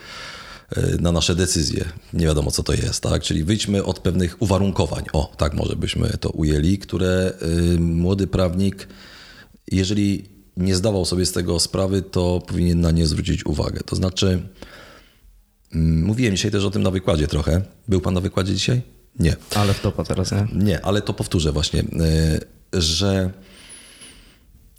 y, 0.77 0.97
na 1.01 1.12
nasze 1.12 1.35
decyzje. 1.35 1.85
Nie 2.12 2.27
wiadomo, 2.27 2.51
co 2.51 2.62
to 2.62 2.73
jest, 2.73 3.03
tak? 3.03 3.23
Czyli 3.23 3.45
wyjdźmy 3.45 3.85
od 3.85 3.99
pewnych 3.99 4.43
uwarunkowań. 4.43 5.05
O, 5.12 5.33
tak 5.37 5.55
może 5.55 5.77
byśmy 5.77 6.09
to 6.21 6.31
ujęli, 6.31 6.79
które 6.79 7.33
y, 7.43 7.81
młody 7.81 8.27
prawnik, 8.27 8.88
jeżeli 9.73 10.39
nie 10.61 10.75
zdawał 10.75 11.05
sobie 11.05 11.27
z 11.27 11.33
tego 11.33 11.61
sprawy, 11.61 12.03
to 12.03 12.42
powinien 12.46 12.81
na 12.81 12.90
nie 12.90 13.07
zwrócić 13.07 13.46
uwagę. 13.46 13.81
To 13.87 13.96
znaczy, 13.96 14.42
Mm, 15.75 16.05
mówiłem 16.05 16.37
dzisiaj 16.37 16.51
też 16.51 16.64
o 16.64 16.70
tym 16.70 16.83
na 16.83 16.90
wykładzie 16.90 17.29
trochę. 17.29 17.62
Był 17.88 18.01
pan 18.01 18.14
na 18.14 18.20
wykładzie 18.20 18.55
dzisiaj? 18.55 18.83
Nie. 19.18 19.37
Ale 19.55 19.75
w 19.75 19.81
topa 19.81 20.05
teraz, 20.05 20.33
nie? 20.33 20.49
Nie, 20.53 20.85
ale 20.85 21.03
to 21.03 21.14
powtórzę 21.14 21.53
właśnie, 21.53 21.81
e, 21.81 22.81
że 22.81 23.31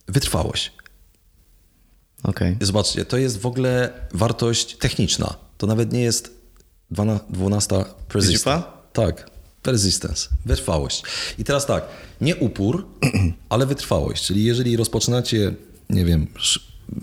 wytrwałość. 0.07 0.71
Okay. 2.23 2.57
Zobaczcie, 2.61 3.05
to 3.05 3.17
jest 3.17 3.39
w 3.39 3.45
ogóle 3.45 3.93
wartość 4.13 4.77
techniczna. 4.77 5.35
To 5.57 5.67
nawet 5.67 5.93
nie 5.93 6.01
jest 6.01 6.31
12 7.29 7.85
persistent. 8.07 8.65
Tak. 8.93 9.31
Persistence, 9.61 10.29
wytrwałość. 10.45 11.03
I 11.37 11.43
teraz 11.43 11.65
tak, 11.65 11.83
nie 12.21 12.35
upór, 12.35 12.87
ale 13.49 13.65
wytrwałość. 13.65 14.23
Czyli 14.23 14.43
jeżeli 14.43 14.77
rozpoczynacie, 14.77 15.53
nie 15.91 16.05
wiem, 16.05 16.27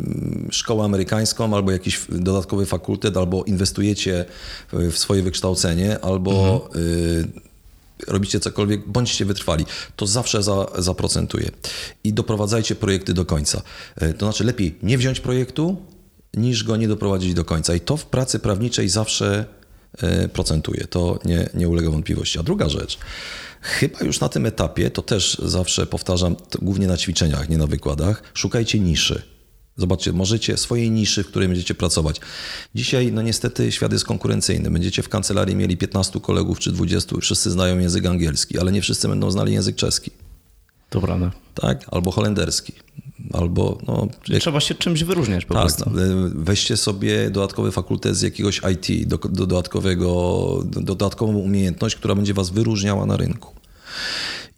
mm, 0.00 0.48
szkołę 0.50 0.84
amerykańską, 0.84 1.56
albo 1.56 1.70
jakiś 1.70 2.00
dodatkowy 2.08 2.66
fakultet, 2.66 3.16
albo 3.16 3.44
inwestujecie 3.44 4.24
w 4.72 4.98
swoje 4.98 5.22
wykształcenie, 5.22 6.00
albo 6.00 6.30
mhm. 6.30 6.84
y, 6.84 7.48
robicie 8.06 8.40
cokolwiek, 8.40 8.88
bądźcie 8.88 9.24
wytrwali. 9.24 9.66
To 9.96 10.06
zawsze 10.06 10.42
za, 10.42 10.66
zaprocentuje. 10.78 11.50
I 12.04 12.12
doprowadzajcie 12.12 12.74
projekty 12.74 13.14
do 13.14 13.24
końca. 13.24 13.62
Y, 14.02 14.14
to 14.14 14.26
znaczy 14.26 14.44
lepiej 14.44 14.74
nie 14.82 14.98
wziąć 14.98 15.20
projektu, 15.20 15.76
niż 16.34 16.64
go 16.64 16.76
nie 16.76 16.88
doprowadzić 16.88 17.34
do 17.34 17.44
końca. 17.44 17.74
I 17.74 17.80
to 17.80 17.96
w 17.96 18.06
pracy 18.06 18.38
prawniczej 18.38 18.88
zawsze 18.88 19.44
procentuje. 20.32 20.86
To 20.86 21.18
nie, 21.24 21.48
nie 21.54 21.68
ulega 21.68 21.90
wątpliwości. 21.90 22.38
A 22.38 22.42
druga 22.42 22.68
rzecz, 22.68 22.98
chyba 23.60 24.00
już 24.00 24.20
na 24.20 24.28
tym 24.28 24.46
etapie, 24.46 24.90
to 24.90 25.02
też 25.02 25.40
zawsze 25.44 25.86
powtarzam, 25.86 26.36
głównie 26.62 26.86
na 26.86 26.96
ćwiczeniach, 26.96 27.48
nie 27.48 27.58
na 27.58 27.66
wykładach, 27.66 28.22
szukajcie 28.34 28.78
niszy. 28.80 29.22
Zobaczcie, 29.76 30.12
możecie 30.12 30.56
swojej 30.56 30.90
niszy, 30.90 31.24
w 31.24 31.26
której 31.26 31.48
będziecie 31.48 31.74
pracować. 31.74 32.20
Dzisiaj, 32.74 33.12
no 33.12 33.22
niestety, 33.22 33.72
świat 33.72 33.92
jest 33.92 34.04
konkurencyjny. 34.04 34.70
Będziecie 34.70 35.02
w 35.02 35.08
kancelarii 35.08 35.56
mieli 35.56 35.76
15 35.76 36.20
kolegów 36.20 36.58
czy 36.58 36.72
20, 36.72 37.16
wszyscy 37.20 37.50
znają 37.50 37.78
język 37.78 38.06
angielski, 38.06 38.58
ale 38.58 38.72
nie 38.72 38.82
wszyscy 38.82 39.08
będą 39.08 39.30
znali 39.30 39.52
język 39.52 39.76
czeski. 39.76 40.10
To. 40.90 41.02
Tak, 41.54 41.86
albo 41.90 42.10
holenderski. 42.10 42.72
Albo, 43.32 43.78
no, 43.86 44.08
jak... 44.28 44.40
Trzeba 44.40 44.60
się 44.60 44.74
czymś 44.74 45.04
wyróżniać 45.04 45.44
po 45.44 45.54
tak, 45.54 45.62
prostu. 45.62 45.90
No, 45.90 46.00
weźcie 46.34 46.76
sobie 46.76 47.30
dodatkowy 47.30 47.72
fakultet 47.72 48.16
z 48.16 48.22
jakiegoś 48.22 48.60
IT, 48.72 49.08
do, 49.08 49.18
do 49.18 49.28
dodatkowego, 49.28 50.62
do, 50.64 50.80
dodatkową 50.80 51.32
umiejętność, 51.36 51.96
która 51.96 52.14
będzie 52.14 52.34
was 52.34 52.50
wyróżniała 52.50 53.06
na 53.06 53.16
rynku. 53.16 53.54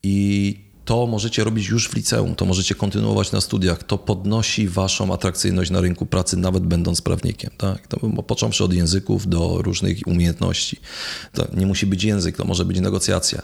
I 0.03 0.57
to 0.85 1.07
możecie 1.07 1.45
robić 1.45 1.69
już 1.69 1.89
w 1.89 1.97
liceum, 1.97 2.35
to 2.35 2.45
możecie 2.45 2.75
kontynuować 2.75 3.33
na 3.33 3.41
studiach, 3.41 3.83
to 3.83 3.99
podnosi 3.99 4.69
waszą 4.69 5.15
atrakcyjność 5.15 5.71
na 5.71 5.81
rynku 5.81 6.07
pracy, 6.07 6.37
nawet 6.37 6.67
będąc 6.67 7.01
prawnikiem. 7.01 7.51
Tak? 7.57 7.87
To, 7.87 7.97
począwszy 8.23 8.65
od 8.65 8.73
języków 8.73 9.29
do 9.29 9.63
różnych 9.63 9.99
umiejętności. 10.07 10.81
To 11.33 11.47
nie 11.57 11.67
musi 11.67 11.87
być 11.87 12.05
język, 12.05 12.37
to 12.37 12.45
może 12.45 12.65
być 12.65 12.81
negocjacja. 12.81 13.43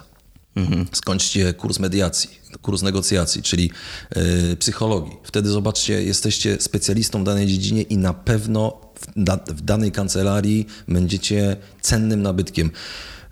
Mhm. 0.56 0.86
Skończcie 0.92 1.54
kurs 1.54 1.78
mediacji, 1.78 2.30
kurs 2.62 2.82
negocjacji, 2.82 3.42
czyli 3.42 3.70
yy, 4.16 4.56
psychologii. 4.56 5.12
Wtedy 5.22 5.48
zobaczcie, 5.48 6.02
jesteście 6.02 6.56
specjalistą 6.60 7.20
w 7.20 7.24
danej 7.24 7.46
dziedzinie 7.46 7.82
i 7.82 7.96
na 7.96 8.14
pewno 8.14 8.80
w, 8.94 9.52
w 9.54 9.60
danej 9.60 9.92
kancelarii 9.92 10.66
będziecie 10.88 11.56
cennym 11.80 12.22
nabytkiem. 12.22 12.70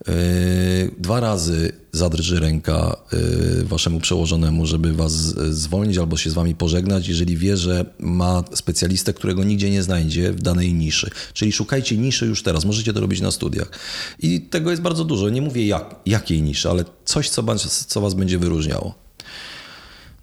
Yy, 0.09 0.15
dwa 0.99 1.21
razy 1.21 1.73
zadrży 1.93 2.41
ręka 2.41 2.97
yy, 3.13 3.65
waszemu 3.65 4.01
przełożonemu, 4.01 4.67
żeby 4.67 4.93
was 4.93 5.13
zwolnić 5.51 5.99
albo 5.99 6.17
się 6.17 6.31
z 6.31 6.35
wami 6.35 6.55
pożegnać, 6.55 7.09
jeżeli 7.09 7.37
wie, 7.37 7.57
że 7.57 7.85
ma 7.99 8.45
specjalistę, 8.55 9.13
którego 9.13 9.45
nigdzie 9.45 9.71
nie 9.71 9.83
znajdzie 9.83 10.33
w 10.33 10.43
danej 10.43 10.75
niszy. 10.75 11.11
Czyli 11.33 11.53
szukajcie 11.53 11.97
niszy 11.97 12.27
już 12.27 12.43
teraz, 12.43 12.65
możecie 12.65 12.93
to 12.93 13.01
robić 13.01 13.21
na 13.21 13.31
studiach. 13.31 13.71
I 14.19 14.41
tego 14.41 14.71
jest 14.71 14.83
bardzo 14.83 15.05
dużo. 15.05 15.29
Nie 15.29 15.43
mówię 15.43 15.67
jak, 15.67 15.95
jakiej 16.07 16.43
niszy, 16.43 16.71
ale 16.71 16.85
coś, 17.05 17.31
co, 17.31 17.45
co 17.87 18.01
was 18.01 18.15
będzie 18.15 18.39
wyróżniało. 18.39 19.04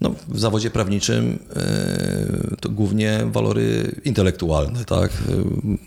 No, 0.02 0.14
w 0.28 0.40
zawodzie 0.40 0.70
prawniczym 0.70 1.38
yy, 2.50 2.56
to 2.60 2.68
głównie 2.68 3.20
walory 3.26 3.94
intelektualne, 4.04 4.84
tak? 4.84 5.12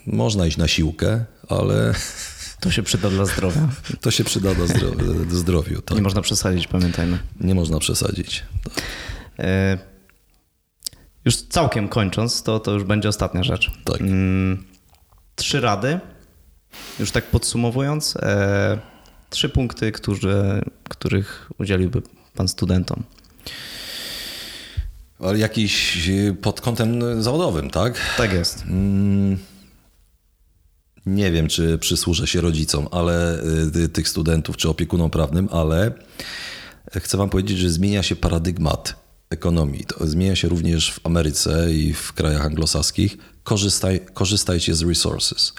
Można 0.05 0.47
iść 0.47 0.57
na 0.57 0.67
siłkę, 0.67 1.25
ale 1.49 1.93
to 2.61 2.71
się 2.71 2.83
przyda 2.83 3.09
dla 3.09 3.25
zdrowia. 3.25 3.69
To 4.01 4.11
się 4.11 4.23
przyda 4.23 4.53
dla 4.53 4.65
zdrowiu. 5.29 5.81
Tak. 5.81 5.97
Nie 5.97 6.03
można 6.03 6.21
przesadzić, 6.21 6.67
pamiętajmy. 6.67 7.19
Nie 7.39 7.55
można 7.55 7.79
przesadzić. 7.79 8.43
E, 9.39 9.77
już 11.25 11.37
całkiem 11.37 11.89
kończąc, 11.89 12.43
to, 12.43 12.59
to 12.59 12.71
już 12.71 12.83
będzie 12.83 13.09
ostatnia 13.09 13.43
rzecz. 13.43 13.71
Tak. 13.85 14.01
Mm, 14.01 14.63
trzy 15.35 15.61
rady, 15.61 15.99
już 16.99 17.11
tak 17.11 17.25
podsumowując, 17.25 18.15
e, 18.15 18.79
trzy 19.29 19.49
punkty, 19.49 19.91
którzy, 19.91 20.61
których 20.89 21.51
udzieliłby 21.59 22.01
Pan 22.35 22.47
studentom. 22.47 23.03
Ale 25.25 25.37
jakiś 25.37 26.09
pod 26.41 26.61
kątem 26.61 27.23
zawodowym, 27.23 27.69
tak? 27.69 27.99
Tak 28.17 28.33
jest. 28.33 28.63
Mm 28.67 29.37
nie 31.05 31.31
wiem, 31.31 31.47
czy 31.47 31.77
przysłużę 31.77 32.27
się 32.27 32.41
rodzicom, 32.41 32.87
ale 32.91 33.43
y, 33.75 33.89
tych 33.89 34.09
studentów, 34.09 34.57
czy 34.57 34.69
opiekunom 34.69 35.09
prawnym, 35.09 35.49
ale 35.51 35.91
chcę 36.95 37.17
wam 37.17 37.29
powiedzieć, 37.29 37.57
że 37.57 37.69
zmienia 37.69 38.03
się 38.03 38.15
paradygmat 38.15 38.95
ekonomii. 39.29 39.85
To 39.85 40.07
zmienia 40.07 40.35
się 40.35 40.47
również 40.47 40.91
w 40.91 41.05
Ameryce 41.05 41.73
i 41.73 41.93
w 41.93 42.13
krajach 42.13 42.45
anglosaskich. 42.45 43.17
Korzystaj, 43.43 43.99
korzystajcie 44.13 44.75
z 44.75 44.81
resources. 44.81 45.53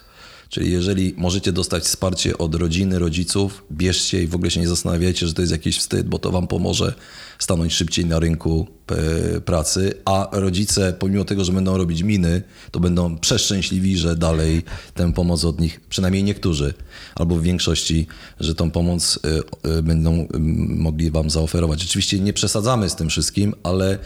Czyli 0.49 0.73
jeżeli 0.73 1.15
możecie 1.17 1.53
dostać 1.53 1.85
wsparcie 1.85 2.39
od 2.39 2.55
rodziny, 2.55 2.99
rodziców, 2.99 3.65
bierzcie 3.73 4.23
i 4.23 4.27
w 4.27 4.35
ogóle 4.35 4.51
się 4.51 4.61
nie 4.61 4.69
zastanawiajcie, 4.69 5.27
że 5.27 5.35
to 5.35 5.43
jest 5.43 5.53
jakiś 5.53 5.79
wstyd, 5.79 6.09
bo 6.09 6.19
to 6.19 6.31
wam 6.31 6.47
pomoże 6.47 6.95
stanąć 7.39 7.75
szybciej 7.75 8.07
na 8.07 8.19
rynku 8.19 8.67
e, 8.91 9.41
pracy, 9.41 9.95
a 10.05 10.29
rodzice, 10.33 10.93
pomimo 10.93 11.25
tego, 11.25 11.45
że 11.45 11.53
będą 11.53 11.77
robić 11.77 12.03
miny, 12.03 12.43
to 12.71 12.81
będą 12.81 13.19
przeszczęśliwi, 13.19 13.99
że 13.99 14.17
dalej 14.17 14.63
tę 14.95 15.13
pomoc 15.13 15.45
od 15.45 15.61
nich, 15.61 15.81
przynajmniej 15.89 16.25
niektórzy, 16.25 16.75
albo 17.15 17.37
w 17.37 17.43
większości, 17.43 18.07
że 18.41 18.55
tą 18.55 18.71
pomoc 18.71 19.19
e, 19.25 19.79
e, 19.79 19.83
będą 19.83 20.29
mogli 20.69 21.11
wam 21.11 21.31
zaoferować. 21.31 21.85
Oczywiście 21.85 22.21
nie 22.21 22.33
przesadzamy 22.33 22.91
z 22.91 22.95
tym 22.95 23.09
wszystkim, 23.09 23.55
ale 23.63 23.99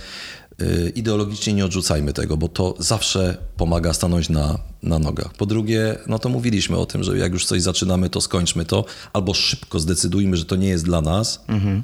ideologicznie 0.95 1.53
nie 1.53 1.65
odrzucajmy 1.65 2.13
tego, 2.13 2.37
bo 2.37 2.49
to 2.49 2.75
zawsze 2.79 3.37
pomaga 3.57 3.93
stanąć 3.93 4.29
na, 4.29 4.59
na 4.83 4.99
nogach. 4.99 5.35
Po 5.35 5.47
drugie, 5.47 5.99
no 6.07 6.19
to 6.19 6.29
mówiliśmy 6.29 6.77
o 6.77 6.87
tym, 6.87 7.05
że 7.05 7.19
jak 7.19 7.33
już 7.33 7.45
coś 7.45 7.63
zaczynamy, 7.63 8.11
to 8.11 8.21
skończmy 8.21 8.65
to, 8.65 8.85
albo 9.13 9.35
szybko 9.35 9.81
zdecydujmy, 9.81 10.37
że 10.37 10.45
to 10.45 10.57
nie 10.57 10.69
jest 10.69 10.85
dla 10.85 11.01
nas. 11.01 11.45
Mhm. 11.49 11.83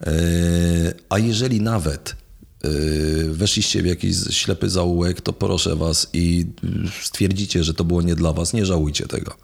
E, 0.00 0.10
a 1.08 1.18
jeżeli 1.18 1.60
nawet 1.60 2.16
e, 2.64 2.68
weszliście 3.24 3.82
w 3.82 3.86
jakiś 3.86 4.16
ślepy 4.30 4.70
zaułek, 4.70 5.20
to 5.20 5.32
proszę 5.32 5.76
was 5.76 6.10
i 6.12 6.46
stwierdzicie, 7.02 7.64
że 7.64 7.74
to 7.74 7.84
było 7.84 8.02
nie 8.02 8.14
dla 8.14 8.32
was, 8.32 8.52
nie 8.52 8.66
żałujcie 8.66 9.06
tego. 9.06 9.34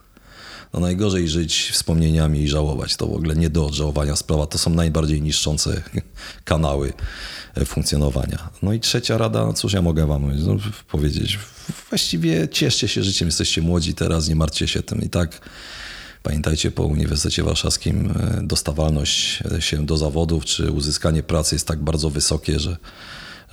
No 0.74 0.80
najgorzej 0.80 1.28
żyć 1.28 1.70
wspomnieniami 1.72 2.40
i 2.40 2.48
żałować. 2.48 2.96
To 2.96 3.06
w 3.06 3.12
ogóle 3.12 3.36
nie 3.36 3.50
do 3.50 3.66
odżałowania 3.66 4.16
sprawa. 4.16 4.46
To 4.46 4.58
są 4.58 4.70
najbardziej 4.70 5.22
niszczące 5.22 5.82
kanały 6.44 6.92
funkcjonowania. 7.64 8.50
No 8.62 8.72
i 8.72 8.80
trzecia 8.80 9.18
rada, 9.18 9.46
no 9.46 9.52
cóż 9.52 9.72
ja 9.72 9.82
mogę 9.82 10.06
wam 10.06 10.46
no, 10.46 10.56
powiedzieć. 10.88 11.38
Właściwie 11.90 12.48
cieszcie 12.48 12.88
się 12.88 13.02
życiem, 13.02 13.28
jesteście 13.28 13.62
młodzi 13.62 13.94
teraz, 13.94 14.28
nie 14.28 14.36
martwcie 14.36 14.68
się 14.68 14.82
tym. 14.82 15.02
I 15.02 15.08
tak 15.08 15.40
Pamiętajcie, 16.24 16.70
po 16.70 16.82
Uniwersytecie 16.82 17.42
Warszawskim 17.42 18.10
e, 18.10 18.42
dostawalność 18.42 19.42
się 19.60 19.86
do 19.86 19.96
zawodów 19.96 20.44
czy 20.44 20.70
uzyskanie 20.70 21.22
pracy 21.22 21.54
jest 21.54 21.66
tak 21.66 21.78
bardzo 21.78 22.10
wysokie, 22.10 22.60
że, 22.60 22.76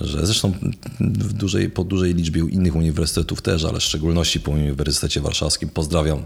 że 0.07 0.25
zresztą 0.25 0.53
w 0.99 1.33
dużej, 1.33 1.69
po 1.69 1.83
dużej 1.83 2.13
liczbie 2.13 2.41
innych 2.49 2.75
uniwersytetów 2.75 3.41
też, 3.41 3.63
ale 3.65 3.79
w 3.79 3.83
szczególności 3.83 4.39
po 4.39 4.51
Uniwersytecie 4.51 5.21
Warszawskim 5.21 5.69
pozdrawiam 5.69 6.23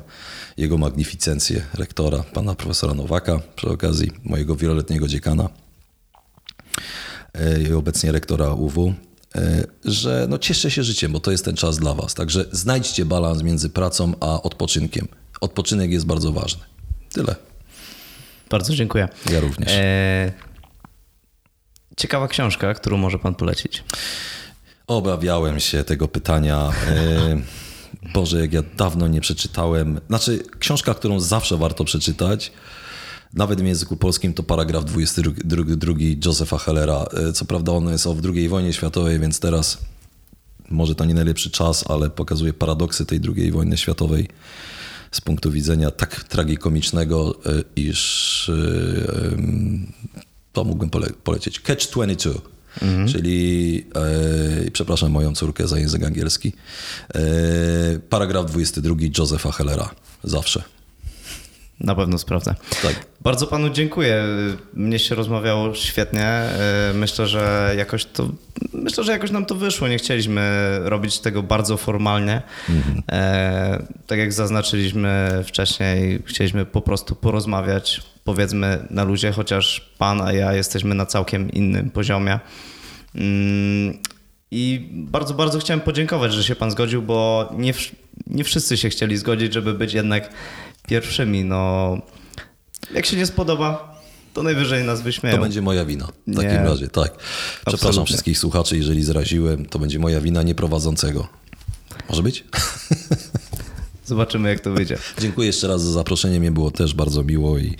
jego 0.57 0.77
magnificencję 0.77 1.65
rektora, 1.73 2.23
pana 2.23 2.55
profesora 2.55 2.93
Nowaka, 2.93 3.41
przy 3.55 3.69
okazji 3.69 4.11
mojego 4.23 4.55
wieloletniego 4.55 5.07
dziekana 5.07 5.49
e, 7.33 7.61
i 7.61 7.73
obecnie 7.73 8.11
rektora 8.11 8.53
UW, 8.53 8.93
e, 9.35 9.63
że 9.85 10.25
no 10.29 10.37
cieszę 10.37 10.71
się 10.71 10.83
życiem, 10.83 11.11
bo 11.11 11.19
to 11.19 11.31
jest 11.31 11.45
ten 11.45 11.55
czas 11.55 11.77
dla 11.77 11.93
was. 11.93 12.13
Także 12.13 12.45
znajdźcie 12.51 13.05
balans 13.05 13.43
między 13.43 13.69
pracą 13.69 14.13
a 14.19 14.41
odpoczynkiem 14.41 15.07
odpoczynek 15.41 15.91
jest 15.91 16.05
bardzo 16.05 16.31
ważny. 16.31 16.63
Tyle. 17.13 17.35
Bardzo 18.49 18.75
dziękuję. 18.75 19.07
Ja 19.31 19.39
również. 19.39 19.69
E... 19.71 20.54
Ciekawa 21.97 22.27
książka, 22.27 22.73
którą 22.73 22.97
może 22.97 23.19
pan 23.19 23.35
polecić? 23.35 23.83
Obawiałem 24.87 25.59
się 25.59 25.83
tego 25.83 26.07
pytania. 26.07 26.71
E... 26.87 27.65
Boże, 28.13 28.41
jak 28.41 28.53
ja 28.53 28.63
dawno 28.77 29.07
nie 29.07 29.21
przeczytałem. 29.21 29.99
Znaczy, 30.07 30.43
książka, 30.59 30.93
którą 30.93 31.19
zawsze 31.19 31.57
warto 31.57 31.83
przeczytać, 31.83 32.51
nawet 33.33 33.61
w 33.61 33.65
języku 33.65 33.97
polskim, 33.97 34.33
to 34.33 34.43
paragraf 34.43 34.85
22 34.85 35.93
Josepha 36.25 36.57
Hellera. 36.57 37.05
E, 37.29 37.33
co 37.33 37.45
prawda, 37.45 37.71
on 37.71 37.89
jest 37.89 38.07
o 38.07 38.15
II 38.35 38.49
wojnie 38.49 38.73
światowej, 38.73 39.19
więc 39.19 39.39
teraz 39.39 39.77
może 40.69 40.95
to 40.95 41.05
nie 41.05 41.13
najlepszy 41.13 41.51
czas, 41.51 41.83
ale 41.89 42.09
pokazuje 42.09 42.53
paradoksy 42.53 43.05
tej 43.05 43.19
II 43.35 43.51
wojny 43.51 43.77
światowej 43.77 44.27
z 45.11 45.21
punktu 45.21 45.51
widzenia 45.51 45.91
tak 45.91 46.23
tragikomicznego, 46.23 47.35
e, 47.45 47.63
iż 47.75 48.51
to 50.55 50.63
mógłbym 50.63 50.89
pole 50.89 51.07
polecieć. 51.23 51.59
Catch 51.59 51.91
22. 51.91 52.39
Mhm. 52.81 53.07
Czyli, 53.07 53.85
e, 54.67 54.71
przepraszam 54.71 55.11
moją 55.11 55.35
córkę 55.35 55.67
za 55.67 55.79
język 55.79 56.03
angielski, 56.03 56.53
e, 57.15 57.19
paragraf 58.09 58.45
22 58.45 59.09
Josepha 59.17 59.51
Hellera. 59.51 59.89
Zawsze. 60.23 60.63
Na 61.79 61.95
pewno 61.95 62.17
sprawdzę. 62.17 62.55
Tak. 62.81 63.05
Bardzo 63.21 63.47
panu 63.47 63.69
dziękuję. 63.69 64.23
Mnie 64.73 64.99
się 64.99 65.15
rozmawiało 65.15 65.73
świetnie. 65.73 66.25
E, 66.25 66.91
myślę, 66.93 67.27
że 67.27 67.73
jakoś 67.77 68.05
to 68.05 68.29
myślę, 68.73 69.03
że 69.03 69.11
jakoś 69.11 69.31
nam 69.31 69.45
to 69.45 69.55
wyszło. 69.55 69.87
Nie 69.87 69.97
chcieliśmy 69.97 70.79
robić 70.83 71.19
tego 71.19 71.43
bardzo 71.43 71.77
formalnie. 71.77 72.41
Mhm. 72.69 73.03
E, 73.11 73.85
tak 74.07 74.19
jak 74.19 74.33
zaznaczyliśmy 74.33 75.29
wcześniej, 75.43 76.23
chcieliśmy 76.25 76.65
po 76.65 76.81
prostu 76.81 77.15
porozmawiać, 77.15 78.01
powiedzmy 78.23 78.87
na 78.89 79.03
luzie, 79.03 79.31
chociaż 79.31 79.91
pan 79.97 80.21
a 80.21 80.33
ja 80.33 80.53
jesteśmy 80.53 80.95
na 80.95 81.05
całkiem 81.05 81.51
innym 81.51 81.89
poziomie. 81.89 82.39
Mm, 83.15 83.97
I 84.51 84.89
bardzo, 84.91 85.33
bardzo 85.33 85.59
chciałem 85.59 85.81
podziękować, 85.81 86.33
że 86.33 86.43
się 86.43 86.55
pan 86.55 86.71
zgodził, 86.71 87.01
bo 87.01 87.49
nie, 87.57 87.73
nie 88.27 88.43
wszyscy 88.43 88.77
się 88.77 88.89
chcieli 88.89 89.17
zgodzić, 89.17 89.53
żeby 89.53 89.73
być 89.73 89.93
jednak 89.93 90.29
pierwszymi. 90.87 91.45
No, 91.45 91.97
jak 92.93 93.05
się 93.05 93.17
nie 93.17 93.25
spodoba, 93.25 93.95
to 94.33 94.43
najwyżej 94.43 94.83
nas 94.83 95.01
wyśmieją. 95.01 95.35
To 95.35 95.41
będzie 95.41 95.61
moja 95.61 95.85
wina. 95.85 96.07
W 96.27 96.35
takim 96.35 96.51
nie. 96.51 96.57
razie, 96.57 96.87
tak. 96.87 97.17
Przepraszam 97.17 97.73
Absolutnie. 97.73 98.05
wszystkich 98.05 98.37
słuchaczy, 98.37 98.77
jeżeli 98.77 99.03
zraziłem. 99.03 99.65
To 99.65 99.79
będzie 99.79 99.99
moja 99.99 100.21
wina 100.21 100.43
nieprowadzącego. 100.43 101.27
Może 102.09 102.23
być? 102.23 102.43
Zobaczymy, 104.05 104.49
jak 104.49 104.59
to 104.59 104.71
wyjdzie. 104.71 104.97
Dziękuję 105.21 105.47
jeszcze 105.47 105.67
raz 105.67 105.81
za 105.81 105.91
zaproszenie. 105.91 106.39
Mnie 106.39 106.51
było 106.51 106.71
też 106.71 106.93
bardzo 106.93 107.23
miło 107.23 107.57
i 107.57 107.75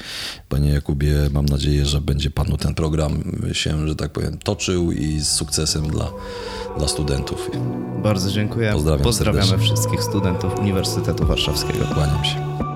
panie 0.49 0.69
Jakubie, 0.69 1.15
mam 1.31 1.45
nadzieję, 1.45 1.85
że 1.85 2.01
będzie 2.01 2.29
panu 2.31 2.57
ten 2.57 2.75
program 2.75 3.23
się, 3.53 3.87
że 3.87 3.95
tak 3.95 4.11
powiem, 4.11 4.37
toczył 4.37 4.91
i 4.91 5.19
z 5.19 5.27
sukcesem 5.27 5.87
dla, 5.87 6.11
dla 6.77 6.87
studentów. 6.87 7.51
Bardzo 8.03 8.31
dziękuję. 8.31 8.71
Pozdrawiam 8.73 9.03
Pozdrawiamy 9.03 9.45
serdecznie. 9.47 9.75
wszystkich 9.75 10.03
studentów 10.03 10.59
Uniwersytetu 10.59 11.25
Warszawskiego. 11.27 11.85
Kłaniam 11.93 12.25
się. 12.25 12.74